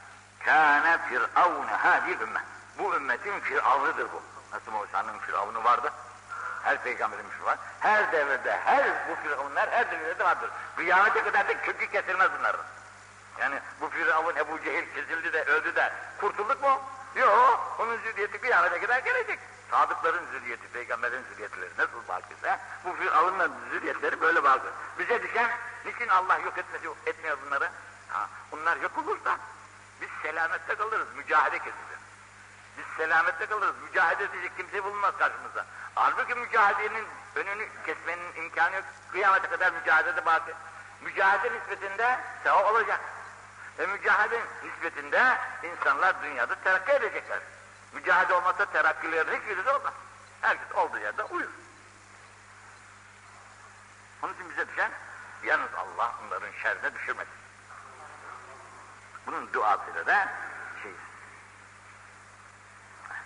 [0.45, 2.43] kâne firavne hâdil ümmet.
[2.79, 4.21] Bu ümmetin firavıdır bu.
[4.53, 5.91] Nasıl Musa'nın firavunu vardı?
[6.63, 7.57] Her peygamberin var.
[7.79, 10.49] Her devirde, her bu firavunlar her devirde vardır.
[10.75, 12.65] Kıyamete kadar da kökü kesilmez bunların.
[13.39, 16.81] Yani bu firavun Ebu Cehil kesildi de öldü de kurtulduk mu?
[17.15, 19.39] Yok, onun zürriyeti kıyamete kadar gelecek.
[19.71, 24.71] Sadıkların zürriyeti, peygamberin zürriyetleri nasıl bakırsa bu firavunların zürriyetleri böyle bakır.
[24.99, 25.51] Bize düşen
[25.85, 27.69] niçin Allah yok etmedi, etmiyor bunları?
[28.09, 29.37] Ha, bunlar yok olursa
[30.01, 31.99] biz selamette kalırız, mücadele kesilir.
[32.77, 35.65] Biz selamette kalırız, mücadele edecek kimse bulunmaz karşımıza.
[35.95, 38.85] Halbuki mücadelenin önünü kesmenin imkanı yok.
[39.11, 40.55] Kıyamete kadar mücadelede bakır.
[41.01, 42.99] Mücadele nispetinde sevap olacak.
[43.79, 47.39] Ve mücadele nispetinde insanlar dünyada terakki edecekler.
[47.93, 49.93] Mücadele olmasa terakkilerin hiçbiri de olmaz.
[50.41, 51.49] Herkes olduğu yerde uyur.
[54.23, 54.91] Onun için bize düşen
[55.43, 57.40] yalnız Allah onların şerrine düşürmesin.
[59.28, 60.28] Bunun duasıyla da
[60.84, 60.91] şey.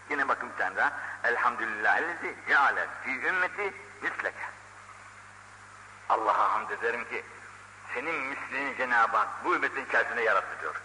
[0.09, 0.91] Yine bakın bir tane daha.
[1.23, 4.45] Elhamdülillahillezi ceale fi ümmeti misleke.
[6.09, 7.25] Allah'a hamd ederim ki
[7.93, 10.75] senin mislini Cenab-ı Hak bu ümmetin içerisinde yarattı diyor.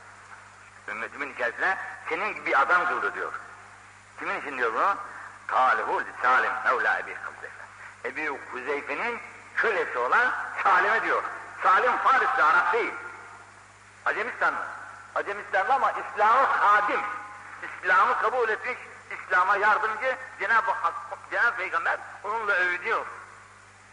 [0.89, 3.33] Ümmetimin içerisine senin gibi adam kıldı diyor.
[4.19, 4.97] Kimin için diyor bunu?
[5.47, 7.65] Kâlehu Salim Mevla Ebi Huzeyfe.
[8.05, 9.21] Ebi Huzeyfe'nin
[9.57, 10.33] kölesi olan
[10.63, 11.23] Salim'e diyor.
[11.63, 12.93] Salim Farisli Arap değil.
[14.05, 14.80] Acemistanlı.
[15.15, 17.01] Acemistanlı ama İslam'ı hadim.
[17.63, 18.79] İslam'ı kabul etmiş,
[19.11, 20.95] İslam'a yardımcı Cenab-ı Hak,
[21.31, 23.07] Cenab-ı Peygamber onunla övüyor.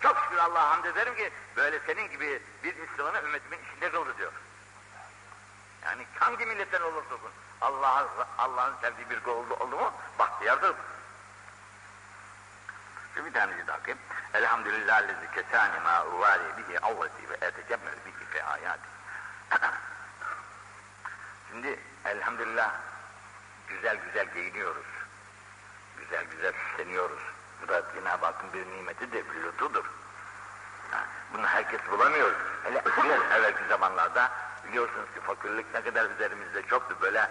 [0.01, 4.32] Çok şükür Allah'a hamd ederim ki böyle senin gibi bir Müslümanı ümmetimin içinde kıldı diyor.
[5.86, 8.07] Yani hangi milletten olursa olsun Allah'ın
[8.38, 10.76] Allah sevdiği bir oldu, oldu mu bahtiyardır.
[13.15, 14.03] Şu bir tanesi daha okuyayım.
[14.34, 18.43] Elhamdülillah lezi kesani ma uvali bihi avvati ve etecemmel bihi fe.
[21.58, 22.72] Şimdi elhamdülillah
[23.68, 24.86] güzel güzel giyiniyoruz.
[25.99, 27.20] Güzel güzel süsleniyoruz.
[27.62, 29.86] Bu da Cenab-ı Hakk'ın bir nimetidir, bir lütfudur.
[31.34, 32.32] Bunu herkes bulamıyor.
[32.64, 34.32] Hele biraz evvelki zamanlarda
[34.68, 36.95] biliyorsunuz ki fakirlik ne kadar üzerimizde çoktu.
[37.01, 37.30] Böyle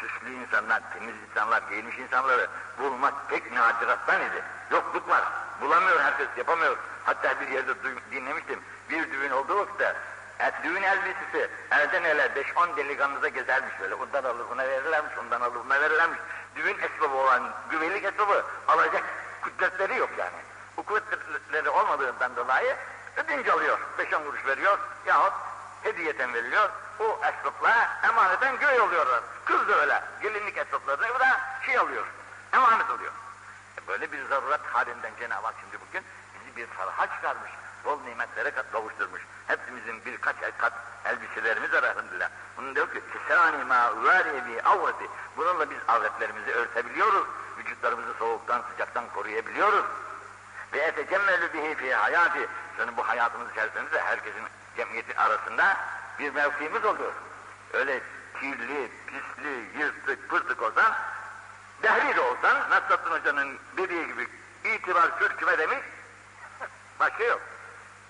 [0.00, 4.42] süslü insanlar, temiz insanlar, giyinmiş insanları bulmak pek nadirattan idi.
[4.70, 5.22] Yokluk var.
[5.60, 6.76] Bulamıyor herkes, yapamıyor.
[7.04, 7.72] Hatta bir yerde
[8.10, 8.60] dinlemiştim.
[8.90, 9.96] Bir düğün olduğu vakitte
[10.40, 13.94] et, düğün elbisesi elden ele 5-10 delikanlıza gezermiş böyle.
[13.94, 16.18] Ondan alır, ona verirlermiş, ondan alır, ona verirlermiş.
[16.56, 19.04] Düğün esbabı olan, güvenlik esbabı alacak
[19.42, 20.38] kudretleri yok yani.
[20.76, 22.76] Bu kudretleri olmadığından dolayı
[23.16, 23.78] ödünç alıyor.
[23.98, 25.32] 5-10 kuruş veriyor yahut
[25.82, 26.70] hediyeten veriliyor.
[26.98, 29.20] O esbapla emaneten göğe oluyorlar.
[29.44, 30.02] Kız da öyle.
[30.22, 32.06] Gelinlik esbaplarına bu da şey alıyor.
[32.52, 33.12] Emanet oluyor.
[33.78, 37.50] E böyle bir zaruret halinden Cenab-ı Hak şimdi bugün bizi bir faraha çıkarmış.
[37.84, 39.20] Bol nimetlere kavuşturmuş.
[39.46, 40.72] Hepimizin birkaç kat
[41.04, 42.28] elbiselerimiz var elhamdülillah.
[42.56, 45.06] Bunun diyor ki kesani ma uvariyebi avreti.
[45.36, 47.26] Bununla biz avretlerimizi örtebiliyoruz.
[47.58, 49.84] Vücutlarımızı soğuktan sıcaktan koruyabiliyoruz.
[50.72, 52.48] Ve etecemmelü bihi fi hayati.
[52.76, 54.42] Sonra bu hayatımız içerisinde herkesin
[54.76, 55.76] cemiyetin arasında
[56.18, 57.12] bir mevkimiz oluyor.
[57.72, 58.00] Öyle
[58.40, 60.92] kirli, pisli, yırtık, pırtık olsan,
[61.82, 64.28] dehri de olsan, Nasrattin Hoca'nın dediği gibi
[64.64, 65.78] itibar kürküme demiş,
[67.00, 67.40] başka yok.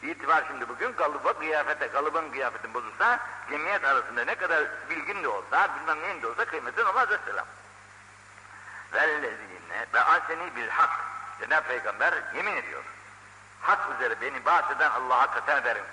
[0.02, 3.20] İtibar şimdi bugün kalıba kıyafete, kalıbın kıyafetin bozulsa,
[3.50, 7.46] cemiyet arasında ne kadar bilgin de olsa, bilmem neyin de olsa kıymetin olmaz vesselam.
[8.92, 10.90] Vellezine ve aseni bil hak.
[11.40, 12.82] Cenab-ı Peygamber yemin ediyor.
[13.60, 15.84] Hak üzere beni bahseden Allah'a kasem ederim.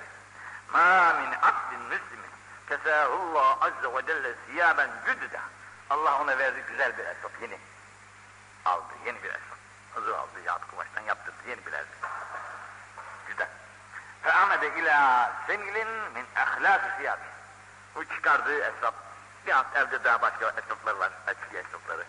[0.74, 2.32] Ma min abdin müslimin
[2.70, 5.39] kesâhullah azze ve celle siyaben cüdüde.
[5.89, 7.58] Allah ona verdi güzel bir esnaf yeni.
[8.66, 9.58] Aldı yeni bir esnaf.
[9.93, 12.25] Hazır aldı yahut kumaştan yaptırdı yeni bir esnaf.
[14.26, 17.24] Fe'amede ila senilin min ahlâk siyabi.
[17.96, 18.94] Bu çıkardığı esnaf.
[19.48, 21.12] Bir hafta evde daha başka esnaflar var.
[21.28, 22.06] Eski esnafları.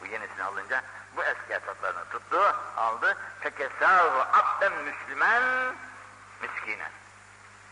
[0.00, 0.82] Bu yenisini alınca
[1.16, 3.16] bu eski esnaflarını tuttu, aldı.
[3.40, 5.42] Fekesâhu abden müslümen
[6.42, 6.90] miskinen.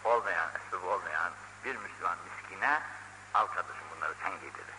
[0.04, 1.32] Olmayan, esnaf olmayan
[1.64, 2.80] bir Müslüman miskine
[3.34, 4.72] al kardeşim bunları sen giy dedi.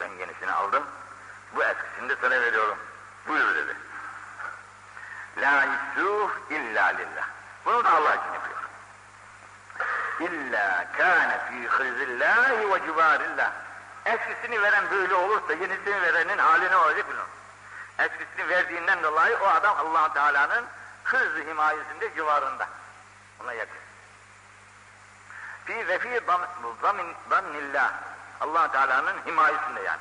[0.00, 0.84] Ben yenisini aldım.
[1.54, 2.78] Bu eskisini de sana veriyorum.
[3.28, 3.76] Buyur dedi.
[5.36, 7.43] La yusuh illa lillah.
[7.64, 8.54] Bunu da Allah için yapıyor.
[10.20, 13.52] İlla kâne fî hırzillâhi ve civarillah.
[14.04, 17.30] Eskisini veren böyle olursa yenisini verenin hali ne olacak bilmiyorum.
[17.98, 20.64] Eskisini verdiğinden dolayı o adam allah Teala'nın
[21.04, 22.68] hırzı himayesinde civarında.
[23.42, 23.78] Ona yakın.
[25.64, 26.20] Fi ve fi
[27.30, 27.92] zannillah.
[28.40, 30.00] allah Teala'nın himayesinde yani.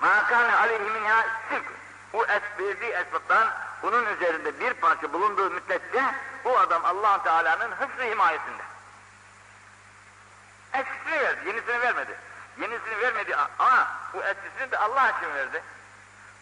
[0.00, 1.64] Ma kâne aleyhi minhâ sirk.
[2.12, 3.48] O es, verdiği esbaptan
[3.84, 6.14] bunun üzerinde bir parça bulunduğu müddetçe
[6.44, 8.62] bu adam allah Teala'nın hıfzı himayesinde.
[10.72, 12.18] Eskisini verdi, yenisini vermedi.
[12.60, 15.62] Yenisini vermedi ama bu eskisini de Allah için verdi.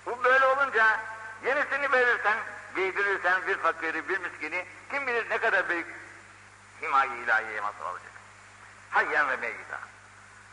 [0.06, 1.00] Bu böyle olunca
[1.44, 2.38] yenisini verirsen,
[2.74, 5.86] giydirirsen bir fakiri, bir miskini kim bilir ne kadar büyük
[6.82, 8.12] himaye ilahiye mazhar olacak.
[8.90, 9.78] Hayyen ve meyyita.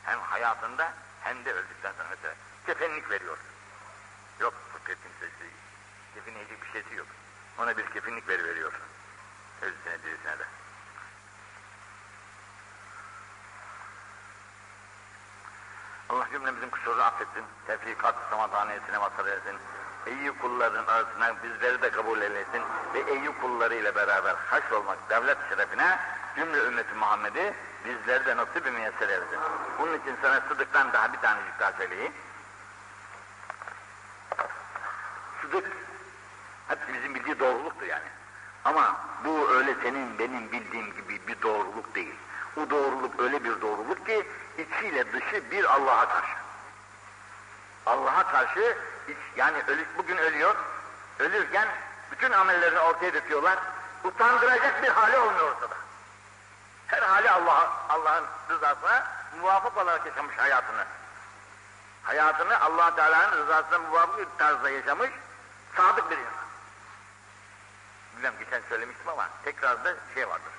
[0.05, 2.33] Hem hayatında hem de öldükten sonra mesela
[2.65, 3.37] kefenlik veriyor.
[4.39, 4.53] Yok
[6.73, 7.07] şeysi yok.
[7.57, 8.73] Ona bir kefinlik veri veriyor.
[9.61, 10.43] Ölüsüne dirisine de.
[16.09, 17.43] Allah cümlemizin kusurunu affetsin.
[17.67, 19.57] Tefrikat samadaniyetine mazhar etsin.
[20.05, 22.61] Eyyü kulların arasına bizleri de kabul eylesin
[22.93, 25.99] ve Eyyü kulları ile beraber haş olmak devlet şerefine
[26.35, 27.53] cümle ümmeti Muhammed'i
[27.85, 29.39] bizleri de nasip bir müyesser etsin.
[29.79, 32.13] Bunun için sana sıdıktan daha bir tanecik daha söyleyeyim.
[35.41, 35.71] Sıdık
[36.67, 38.07] hepimizin bildiği doğruluktur yani.
[38.65, 42.15] Ama bu öyle senin benim bildiğim gibi bir doğruluk değil.
[42.69, 46.33] Doğruluk öyle bir doğruluk ki içiyle dışı bir Allah'a karşı.
[47.85, 48.77] Allah'a karşı
[49.35, 50.55] yani ölü, bugün ölüyor,
[51.19, 51.67] ölürken
[52.11, 53.59] bütün amellerini ortaya döküyorlar.
[54.03, 55.75] Utandıracak bir hali olmuyor ortada.
[56.87, 59.07] Her hali Allah Allah'ın rızasına
[59.41, 60.85] muvafık olarak yaşamış hayatını.
[62.03, 65.09] Hayatını Allah Teala'nın rızasına muvafık bir tarzda yaşamış
[65.75, 66.49] sadık bir insan.
[68.17, 70.53] Bilmem geçen söylemiştim ama tekrar da şey vardır.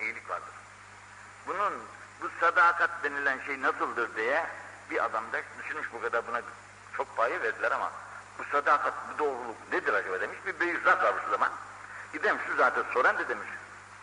[0.00, 0.57] İyilik vardır.
[1.48, 1.72] Bunun
[2.22, 4.46] bu sadakat denilen şey nasıldır diye
[4.90, 6.40] bir adam da düşünmüş bu kadar buna
[6.96, 7.92] çok paye verdiler ama
[8.38, 10.38] bu sadakat, bu doğruluk nedir acaba demiş.
[10.46, 11.50] Bir büyük zat o zaman.
[12.12, 13.48] Gidelim şu zatı soran da demiş.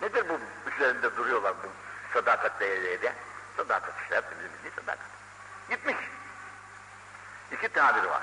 [0.01, 0.39] Nedir bu
[0.69, 1.67] üzerinde duruyorlar bu
[2.13, 3.13] sadakat diye diye.
[3.57, 5.07] Sadakat işte hepimizin bildiği sadakat.
[5.69, 5.97] Gitmiş.
[7.51, 8.21] İki tabir var.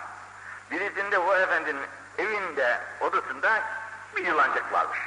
[0.70, 1.86] Birisinde o efendinin
[2.18, 3.62] evinde, odasında
[4.16, 4.98] bir yılancak varmış.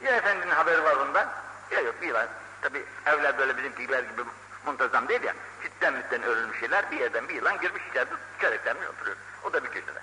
[0.00, 1.28] Ya efendinin haberi var bundan,
[1.70, 2.28] ya yok bir yılan.
[2.62, 4.22] Tabi evler böyle bizimkiler gibi
[4.66, 5.34] muntazam değil ya.
[5.60, 9.16] Fitten mütten örülmüş şeyler bir yerden bir yılan girmiş içeride çöreklenmiş oturuyor.
[9.44, 10.02] O da bir köşede.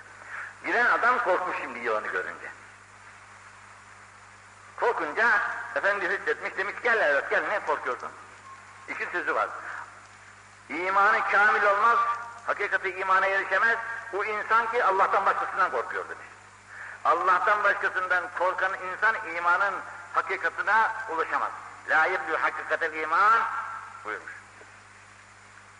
[0.66, 2.50] Giren adam korkmuş şimdi yılanı görünce.
[4.80, 5.40] Korkunca
[5.74, 8.10] efendi hissetmiş demiş gel evet gel ne korkuyorsun?
[8.88, 9.48] İki sözü var.
[10.68, 11.98] İmanı kamil olmaz,
[12.46, 13.78] hakikati imana erişemez.
[14.12, 16.26] O insan ki Allah'tan başkasından korkuyor demiş.
[17.04, 19.74] Allah'tan başkasından korkan insan imanın
[20.12, 21.50] hakikatine ulaşamaz.
[21.88, 23.42] La yebdü hakikatel iman
[24.04, 24.32] buyurmuş.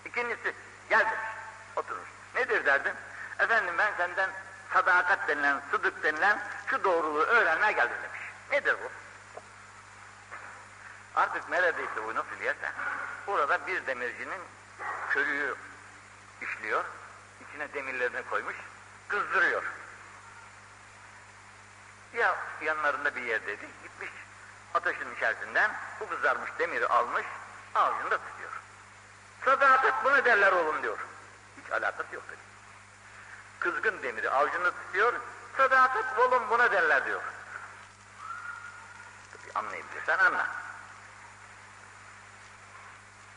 [0.05, 0.55] İkincisi
[0.89, 1.29] gel demiş.
[1.77, 2.09] Oturmuş.
[2.35, 2.95] Nedir derdin?
[3.39, 4.31] Efendim ben senden
[4.73, 8.21] sadakat denilen, sıdık denilen şu doğruluğu öğrenmeye geldim demiş.
[8.51, 8.91] Nedir bu?
[11.15, 12.73] Artık neredeyse bu nasıl yerse
[13.27, 14.41] burada bir demircinin
[15.11, 15.55] körüğü
[16.43, 16.85] işliyor,
[17.49, 18.57] içine demirlerini koymuş,
[19.09, 19.63] kızdırıyor.
[22.15, 23.67] Ya yanlarında bir yerdeydi,
[24.75, 25.71] ateşin içerisinden
[26.01, 27.27] bu kızarmış demiri almış,
[27.75, 28.51] avucunda tutuyor.
[29.45, 30.99] Sadakat bunu derler oğlum diyor.
[31.65, 32.41] Hiç alakası yok dedi.
[33.61, 35.13] Kızgın demiri avucunda tutuyor,
[35.57, 37.23] sadakat oğlum buna derler diyor.
[39.33, 40.47] Tabii anlayabilirsen anla.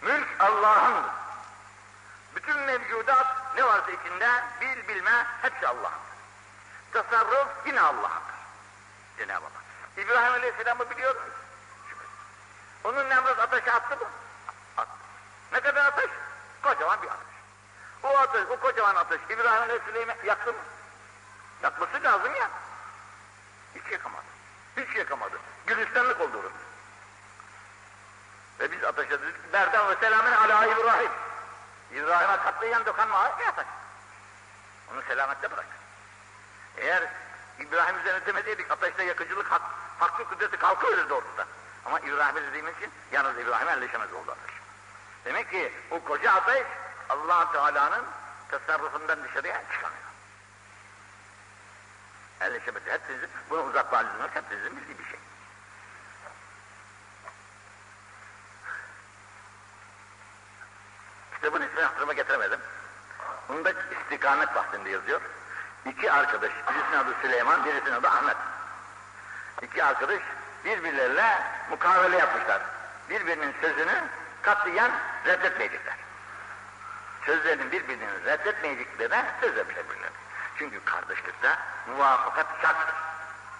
[0.01, 1.11] Mülk Allah'ındır.
[2.35, 6.01] Bütün mevcudat ne varsa içinde bil bilme hepsi Allah'ın.
[6.93, 8.37] Tasarruf yine Allah'ındır.
[9.17, 9.56] Cenab-ı Allah.
[9.97, 11.33] İbrahim Aleyhisselam'ı biliyor musunuz?
[12.83, 14.09] Onun Nemrut ateşe attı mı?
[14.77, 14.91] Attı.
[15.51, 16.11] Ne kadar ateş?
[16.63, 17.27] Kocaman bir ateş.
[18.03, 20.59] O ateş, o kocaman ateş İbrahim Aleyhisselam'ı yaktı mı?
[21.63, 22.49] Yakması lazım ya.
[23.75, 24.25] Hiç yakamadı.
[24.77, 25.39] Hiç yakamadı.
[25.65, 26.67] Gülistanlık oldu orası.
[28.59, 31.11] Ve biz ateşe dedik, Berdan ve selamın ala İbrahim.
[31.91, 33.65] İbrahim'e katlayan dokanma ya ateş.
[34.93, 35.65] Onu selamette bırak.
[36.77, 37.03] Eğer
[37.59, 39.61] İbrahim üzerine demeseydik ateşte yakıcılık hak,
[39.99, 41.47] hakkı kudreti kalkıverirdi ortada.
[41.85, 44.55] Ama İbrahim'e dediğimiz için yalnız İbrahim'e elleşemez oldu ateş.
[45.25, 46.67] Demek ki o koca ateş
[47.09, 48.05] allah Teala'nın
[48.51, 50.07] tasarrufundan dışarıya çıkamıyor.
[52.41, 55.19] Elleşemesi hepinizin, bunu uzaklaştırmak hepinizin bildiği bir şey.
[61.35, 62.59] Kitabın ismini hatırıma getiremedim.
[63.49, 65.21] Bunda istikamet bahsinde yazıyor.
[65.85, 68.37] İki arkadaş, birisinin adı Süleyman, birisinin adı Ahmet.
[69.61, 70.19] İki arkadaş
[70.65, 72.61] birbirleriyle mukavele yapmışlar.
[73.09, 74.03] Birbirinin sözünü
[74.41, 74.91] katlayan
[75.25, 75.95] reddetmeyecekler.
[77.25, 80.15] Sözlerinin birbirini reddetmeyeceklerine söz vermişler birbirlerine.
[80.57, 81.49] Çünkü kardeşlikte
[81.87, 82.95] muvafakat şarttır.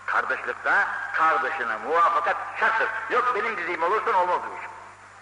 [0.05, 2.87] Kardeşlikte kardeşine muvafakat şarttır.
[3.09, 4.67] Yok benim dediğim olursan olmaz bu iş.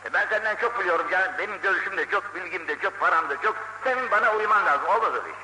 [0.06, 3.42] E ben senden çok biliyorum canım, benim görüşüm de çok, bilgim de çok, param da
[3.42, 3.56] çok.
[3.84, 5.36] Senin bana uyman lazım, olmaz öyle.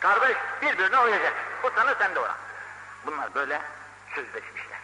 [0.00, 1.32] Kardeş birbirine uyacak.
[1.62, 2.36] Bu sana sen de uyan.
[3.06, 3.62] Bunlar böyle
[4.14, 4.78] sözleşmişler.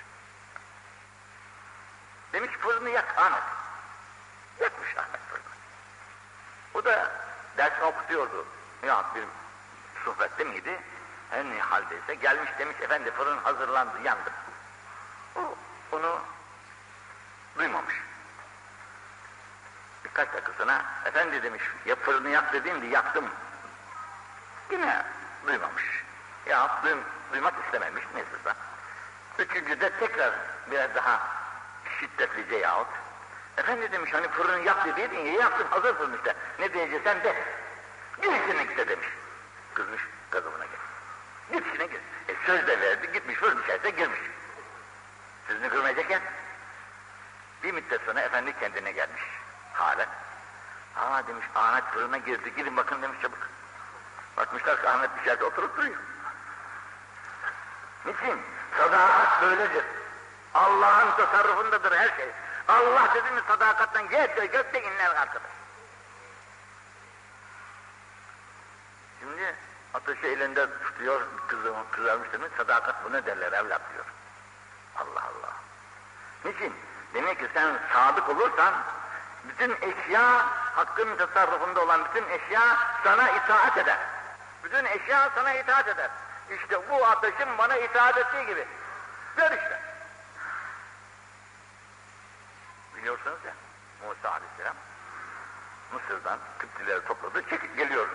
[2.33, 3.43] Demiş fırını yak Ahmet.
[4.61, 5.45] Yakmış Ahmet fırını.
[6.75, 7.13] O da
[7.57, 8.47] ders okutuyordu.
[8.83, 9.25] Ya bir
[10.05, 10.81] sohbette miydi?
[11.31, 14.31] Her ne haldeyse gelmiş demiş efendi fırın hazırlandı yandı.
[15.37, 15.55] O
[15.93, 16.21] onu
[17.59, 17.95] duymamış.
[20.05, 23.25] Birkaç dakika sonra efendi demiş ya fırını yak dediğimde yaktım.
[24.71, 25.05] Yine
[25.47, 26.05] duymamış.
[26.47, 26.99] Ya duym,
[27.33, 28.29] duymak istememiş neyse.
[29.59, 30.33] Üçüncüde tekrar
[30.71, 31.21] biraz daha
[32.01, 32.87] şiddetlice yahut
[33.57, 36.35] efendi demiş hani fırını yak dediydin ya yaktım hazır fırın işte.
[36.59, 37.35] Ne diyeceksen de.
[38.23, 39.09] Gir içine git demiş.
[39.75, 40.79] Kızmış gazabına git.
[41.53, 42.01] Git içine gir.
[42.29, 44.21] E söz de verdi gitmiş fırın içerisine girmiş.
[45.49, 46.23] Sözünü kırmayacakken
[47.63, 49.23] bir müddet sonra efendi kendine gelmiş.
[49.73, 50.09] Halen.
[50.97, 53.49] Aa demiş Ahmet fırına girdi gidin bakın demiş çabuk.
[54.37, 55.97] Bakmışlar ki Ahmet dışarıda oturup duruyor.
[58.05, 58.41] Niçin?
[58.77, 59.85] Sadakat böyledir.
[60.55, 62.29] Allah'ın tasarrufundadır her şey.
[62.69, 65.51] Allah dedi mi sadakattan yerde gökte inler arkadaş.
[69.21, 69.55] Şimdi
[69.95, 74.05] ateşi elinde tutuyor kızım, kızarmış demiş sadakat bu ne derler evlat diyor.
[74.97, 75.53] Allah Allah.
[76.45, 76.75] Niçin?
[77.15, 78.75] Demek ki sen sadık olursan
[79.45, 83.99] bütün eşya hakkın tasarrufunda olan bütün eşya sana itaat eder.
[84.65, 86.11] Bütün eşya sana itaat eder.
[86.51, 88.67] İşte bu ateşin bana itaat ettiği gibi.
[89.37, 89.83] Gör işte.
[92.97, 93.53] Biliyorsunuz ya
[94.07, 94.75] Musa Aleyhisselam
[95.93, 98.09] Mısır'dan Kıptileri topladı, çekip geliyor.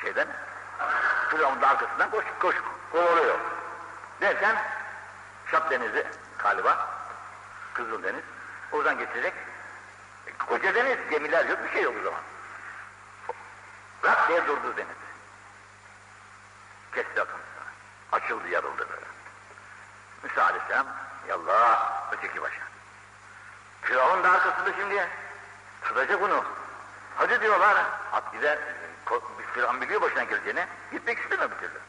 [0.00, 0.28] Şeyden,
[1.30, 2.56] Firavun'un arkasından koş, koş,
[2.92, 3.38] kovalıyor.
[4.20, 4.56] Derken
[5.50, 6.06] Şap Denizi
[6.38, 6.88] galiba,
[7.74, 8.24] Kızıl Deniz,
[8.72, 9.34] oradan geçecek.
[10.26, 12.20] E, koca deniz, gemiler yok, bir şey yok o zaman.
[14.04, 15.03] Rak diye durdu deniz.
[17.00, 17.26] Akıntısını.
[18.12, 19.06] Açıldı, yarıldı böyle.
[20.22, 20.86] Musa Aleyhisselam,
[21.28, 22.62] yallah, öteki başa.
[23.82, 25.08] Firavun da arkasında şimdi
[25.82, 26.44] tutacak onu.
[27.16, 27.76] Hadi diyorlar,
[28.12, 28.58] at gider,
[29.54, 31.80] Firavun biliyor başına geleceğini, gitmek istemiyor bir türlü.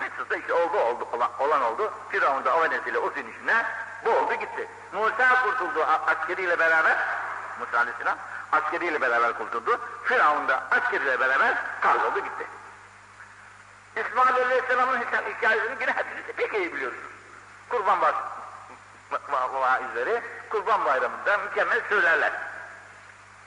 [0.00, 1.92] Mesut'ta işte oldu oldu olan, oldu.
[2.08, 3.66] Firavun da o venesiyle o sinişine
[4.04, 4.68] boğuldu gitti.
[4.92, 6.96] Musa kurtuldu askeriyle beraber.
[7.58, 8.18] Musa Aleyhisselam
[8.52, 9.80] askeriyle beraber kurtuldu.
[10.04, 12.46] Firavun da askeriyle beraber kayboldu gitti.
[13.96, 17.04] İsmail Aleyhisselam'ın hikayesini yine hepiniz pek iyi biliyorsunuz.
[17.68, 18.14] Kurban var,
[19.52, 22.32] vaizleri kurban bayramında mükemmel söylerler.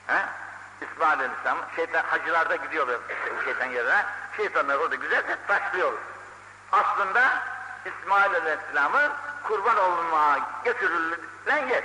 [0.06, 0.18] He?
[0.80, 3.00] İsmail Aleyhisselam şeytan hacılarda gidiyor
[3.44, 4.04] şeytan yerine.
[4.36, 5.92] Şeytanlar orada güzelce taşlıyor.
[6.72, 7.42] Aslında
[7.84, 11.84] İsmail Aleyhisselam'ın kurban olmaya götürülen yer.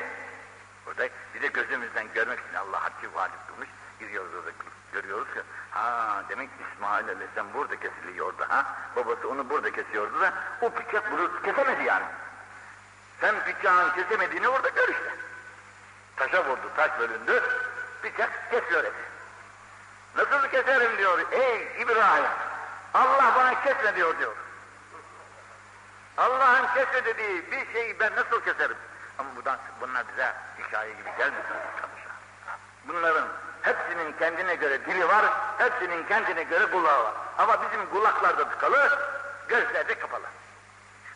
[0.86, 3.70] Burada bir de gözümüzden görmek için Allah hakkı vacip kılmış.
[4.00, 4.52] Gidiyoruz orada
[4.94, 5.42] görüyoruz ki
[5.72, 8.66] ha demek İsmail Aleyhisselam burada kesiliyordu ha.
[8.96, 12.06] Babası onu burada kesiyordu da o bıçak bunu kesemedi yani.
[13.22, 15.16] Sen bıçağın kesemediğini orada gör işte.
[16.16, 17.44] Taşa vurdu, taş bölündü,
[18.04, 19.12] bıçak kesiyor eti.
[20.16, 22.26] Nasıl keserim diyor, ey İbrahim,
[22.94, 24.36] Allah bana kesme diyor diyor.
[26.18, 28.78] Allah'ın kesme dediği bir şeyi ben nasıl keserim?
[29.18, 31.58] Ama bundan, bunlar bize hikaye gibi arkadaşlar.
[32.88, 33.28] Bunların
[33.62, 35.26] hepsinin kendine göre dili var,
[35.58, 37.14] hepsinin kendine göre kulağı var.
[37.38, 39.00] Ama bizim kulaklarda tıkalı,
[39.48, 40.26] gözlerde kapalı.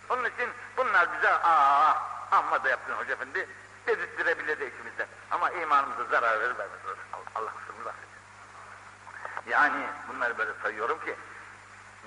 [0.09, 1.93] Onun için bunlar bize aa
[2.31, 3.47] amma da yaptın hoca efendi
[3.87, 5.07] dedirttirebilir de içimizden.
[5.31, 6.79] Ama imanımıza zarar verir vermez.
[7.35, 8.19] Allah kusurumuzu affetsin.
[9.47, 11.15] Yani bunları böyle sayıyorum ki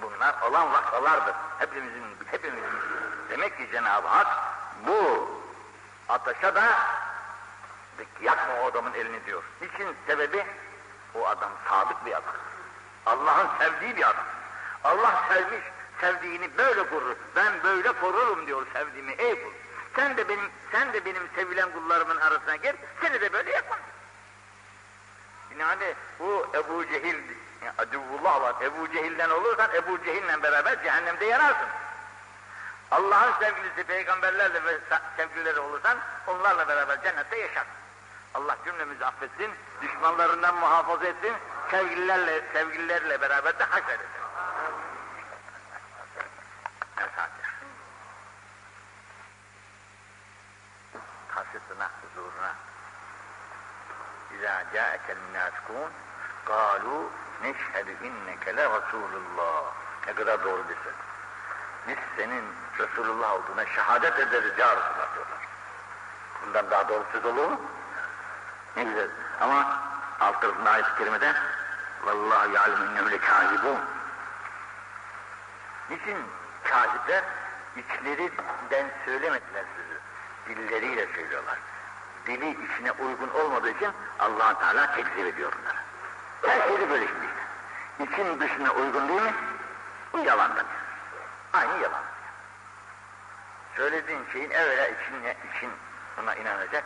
[0.03, 1.35] bunlar olan vakalardır.
[1.59, 2.71] Hepimizin, hepimizin.
[3.31, 4.27] Demek ki Cenab-ı Hak
[4.87, 5.29] bu
[6.09, 6.65] ateşe da
[8.23, 9.43] yakma o adamın elini diyor.
[9.61, 10.47] Niçin sebebi?
[11.15, 12.35] O adam sadık bir adam.
[13.07, 14.25] Allah'ın sevdiği bir adam.
[14.85, 15.63] Allah sevmiş,
[16.01, 17.17] sevdiğini böyle korur.
[17.37, 19.51] Ben böyle korurum diyor sevdiğimi ey kul.
[19.97, 22.77] Sen de benim sen de benim sevilen kullarımın arasına gir.
[23.01, 23.79] Seni de böyle yapmam.
[25.59, 27.17] Yani bu Ebu Cehil
[27.65, 28.55] yani Aduvullah var.
[28.63, 31.69] Ebu Cehil'den olursan Ebu Cehil'le beraber cehennemde yanarsın.
[32.91, 34.79] Allah'ın sevgilisi peygamberlerle ve
[35.17, 37.78] sevgilileri olursan onlarla beraber cennette yaşarsın.
[38.35, 39.51] Allah cümlemizi affetsin,
[39.83, 41.33] düşmanlarından muhafaza etsin,
[41.71, 44.19] sevgililerle, sevgililerle beraber de haşer eder.
[51.53, 52.55] karşısına, huzuruna.
[54.39, 55.91] İzâ câekel münâfikûn
[56.47, 57.07] kâlû
[57.43, 59.65] neşhedü inneke le Resulullah.
[60.07, 60.95] Ne kadar doğru bir söz.
[61.89, 62.45] Biz senin
[62.79, 65.49] Resulullah olduğuna şehadet ederiz ya Resulullah diyorlar.
[66.47, 67.61] Bundan daha doğru söz olur mu?
[68.77, 69.09] Ne güzel.
[69.41, 69.81] Ama
[70.21, 71.35] alt tarafında ayet-i kerimede
[72.05, 73.79] Vallahi ya'lemu innehum lekâzibûn.
[75.91, 76.19] Niçin
[76.65, 77.25] kâzipler?
[77.77, 80.01] İçlerinden söylemediler sözü.
[80.49, 81.59] Dilleriyle söylüyorlar.
[82.27, 85.79] Dili içine uygun olmadığı için allah Teala tekzip ediyor bunları.
[86.43, 87.27] Her şeyde böyle şimdi.
[88.11, 89.35] İçin dışına uygun değil mi?
[90.13, 90.67] Bu yalandan.
[91.53, 92.03] Aynı yalan.
[93.77, 95.71] Söylediğin şeyin evvela içine, için
[96.23, 96.85] ona inanacak.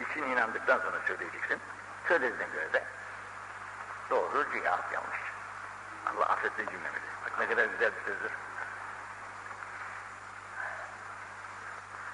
[0.00, 1.60] İçin inandıktan sonra söyleyeceksin.
[2.08, 2.84] Söylediğine göre de
[4.10, 5.18] doğru cevap yanlış.
[6.06, 7.08] Allah affetsin cümlemizi.
[7.24, 8.32] Bak ne kadar güzel bir sözdür.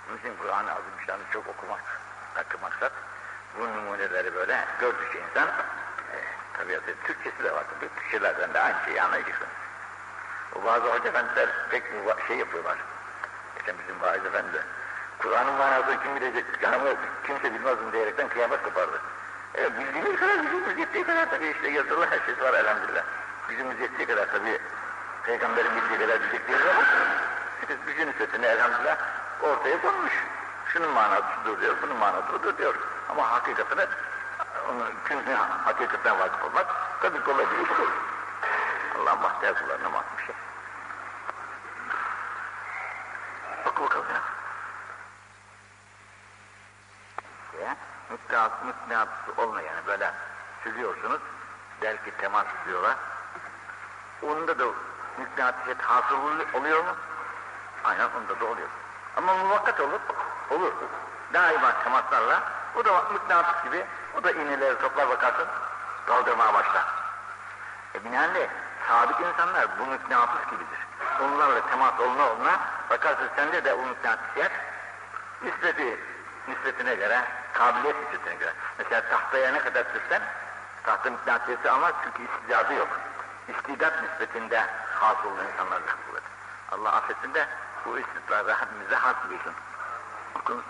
[0.08, 2.00] Onun için Kur'an-ı Azimüşşan'ı çok okumak,
[2.34, 2.92] hakkı maksat.
[3.58, 6.16] Bu numuneleri böyle gördükçe insan, e,
[6.52, 9.48] tabiatı Türkçesi de var tabii, Türkçelerden de aynı şeyi anlayacaksın.
[10.54, 11.84] O bazı hoca efendiler pek
[12.26, 12.78] şey yapıyorlar.
[13.58, 14.62] İşte bizim vaiz efendi,
[15.18, 16.96] Kur'an'ın manasını kim bilecek, yani
[17.26, 19.00] kimse bilmez mi diyerekten kıyamet kopardı.
[19.58, 23.02] E, bildiğimiz kadar, gücümüz yettiği kadar tabii işte yazılı her şey var elhamdülillah.
[23.48, 24.58] Gücümüz yettiği kadar tabii,
[25.22, 26.82] peygamberin bildiği kadar değiliz ama,
[27.86, 28.96] gücün nispetinde elhamdülillah
[29.42, 30.12] ortaya konmuş.
[30.72, 32.74] Şunun manası şudur diyor, bunun manası budur diyor.
[33.08, 33.86] Ama hakikatini,
[34.70, 35.32] onun çünkü
[35.64, 36.66] hakikaten vakıf olmak
[37.02, 37.68] tabii kolay değil.
[38.98, 40.02] Allah bahtiyar kullarına ya.
[43.66, 44.22] Bak bakalım ya.
[47.64, 47.76] Ya,
[48.44, 50.10] müstahası müstahası olmuyor yani böyle
[50.62, 51.20] sürüyorsunuz,
[51.82, 52.96] belki temas ediyorlar.
[54.22, 54.64] Onda da
[55.18, 56.16] müstahasiyet hasıl
[56.54, 56.96] oluyor mu?
[57.84, 58.68] Aynen onda da oluyor.
[59.16, 60.00] Ama muvakkat olur,
[60.50, 60.72] olur.
[61.32, 62.42] Daima temaslarla,
[62.76, 63.86] o da mıknatıs gibi,
[64.18, 65.46] o da iğneleri toplar bakarsın,
[66.06, 66.84] kaldırmaya başlar.
[67.94, 68.50] E binaenli
[68.88, 70.78] sadık insanlar bu mıknatıs gibidir.
[71.22, 74.52] Onlarla temas oluna oluna, bakarsın sende de o mıknatısiyet,
[75.42, 76.00] nispeti,
[76.48, 77.24] nispetine göre,
[77.54, 78.52] kabiliyet nispetine göre.
[78.78, 80.22] Mesela tahtaya ne kadar sürsen,
[80.82, 82.88] tahta mıknatısiyeti ama çünkü istidadı yok.
[83.48, 84.66] İstidat nispetinde
[85.00, 86.22] hasıl olan insanlar kuvvet.
[86.72, 87.46] Allah affetsin de
[87.86, 89.54] bu istidrarı hepimize hasılıyorsun.
[90.34, 90.62] Bakın,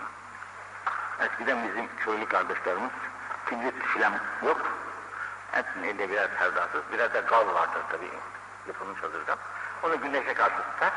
[1.19, 2.91] eskiden bizim köylü kardeşlerimiz
[3.49, 4.13] kibrit filan
[4.43, 4.61] yok.
[5.51, 8.11] Hepsinin elde birer perdasız, birer de gal vardır tabii
[8.67, 9.35] yapılmış gal.
[9.83, 10.93] Onu güneşe karşı tutar.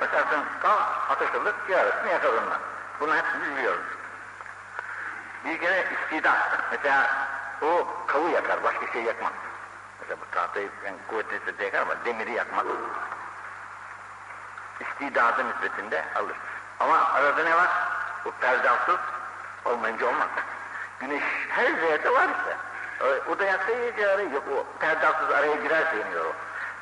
[0.00, 0.78] Bakarsın gal
[1.08, 2.58] ateş olur, yarısını onunla.
[3.00, 3.99] Bunu hepsini biliyoruz.
[5.44, 6.38] Bir kere istidat,
[6.70, 7.10] mesela
[7.62, 9.32] o kavu yakar, başka şey yakmaz.
[10.00, 12.66] Mesela bu tahtayı yani kuvvetli de yakar ama demiri yakmaz
[14.80, 16.36] istidadı nispetinde alır.
[16.80, 17.68] Ama arada ne var?
[18.24, 18.98] Bu perdasız
[19.64, 20.28] olmayınca olmaz.
[21.00, 22.56] Güneş her yerde var işte.
[23.30, 24.44] O da yaksa ciğeri yok.
[24.58, 26.32] O perdasız araya girerse yanıyor o.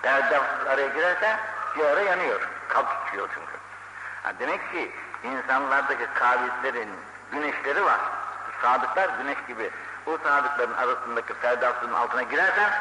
[0.02, 1.36] Perdasız araya girerse
[1.74, 2.48] ciğeri yanıyor.
[2.68, 3.52] Kalp tutuyor çünkü.
[4.22, 4.92] Ha demek ki
[5.22, 6.88] insanlardaki kabiliyetlerin
[7.32, 8.00] güneşleri var.
[8.62, 9.70] Sadıklar güneş gibi.
[10.06, 12.72] O sadıkların arasındaki perdasızın altına girersen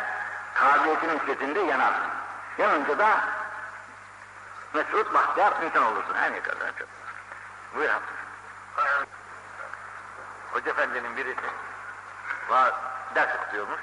[0.53, 2.09] kabiliyetin nispetinde yanarsın.
[2.57, 3.19] Yanınca da
[4.73, 6.87] mesut bahtiyar insan olursun her ne kadar çok.
[7.75, 8.03] Buyur abi.
[10.53, 11.41] Hoca efendinin birisi
[12.49, 12.73] var,
[13.15, 13.79] ders okutuyormuş.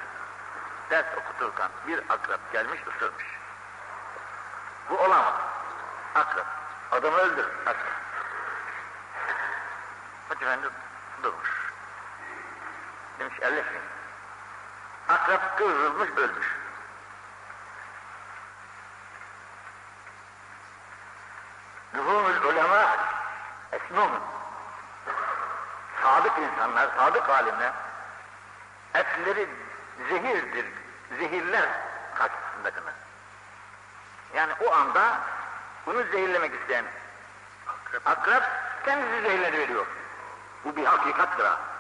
[0.91, 3.25] Ders okuturken bir akrep gelmiş ısırmış.
[4.91, 5.35] Bu olamaz.
[6.15, 6.47] Akrep.
[6.91, 7.47] Adamı öldür.
[7.67, 7.93] Akrep.
[10.29, 10.69] Hoca efendi
[11.23, 11.64] durmuş.
[13.19, 13.83] Demiş elleşmeyin.
[15.09, 16.47] Akrep kıvrılmış ölmüş.
[21.95, 22.97] Luhumul ulema
[23.73, 24.11] esnum.
[26.03, 27.73] Sadık insanlar, sadık alimler
[28.95, 29.49] etleri
[30.09, 30.67] zehirdir,
[31.19, 31.69] zehirler
[32.15, 32.91] karşısındakini.
[34.35, 35.19] Yani o anda
[35.87, 36.85] bunu zehirlemek isteyen
[37.67, 38.43] akrep, akrep
[38.85, 39.87] kendisi zehirleri veriyor.
[40.65, 41.74] Bu bir hakikattir ha.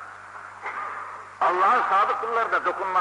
[1.44, 3.00] Allah'ın sadık kullarına dokunma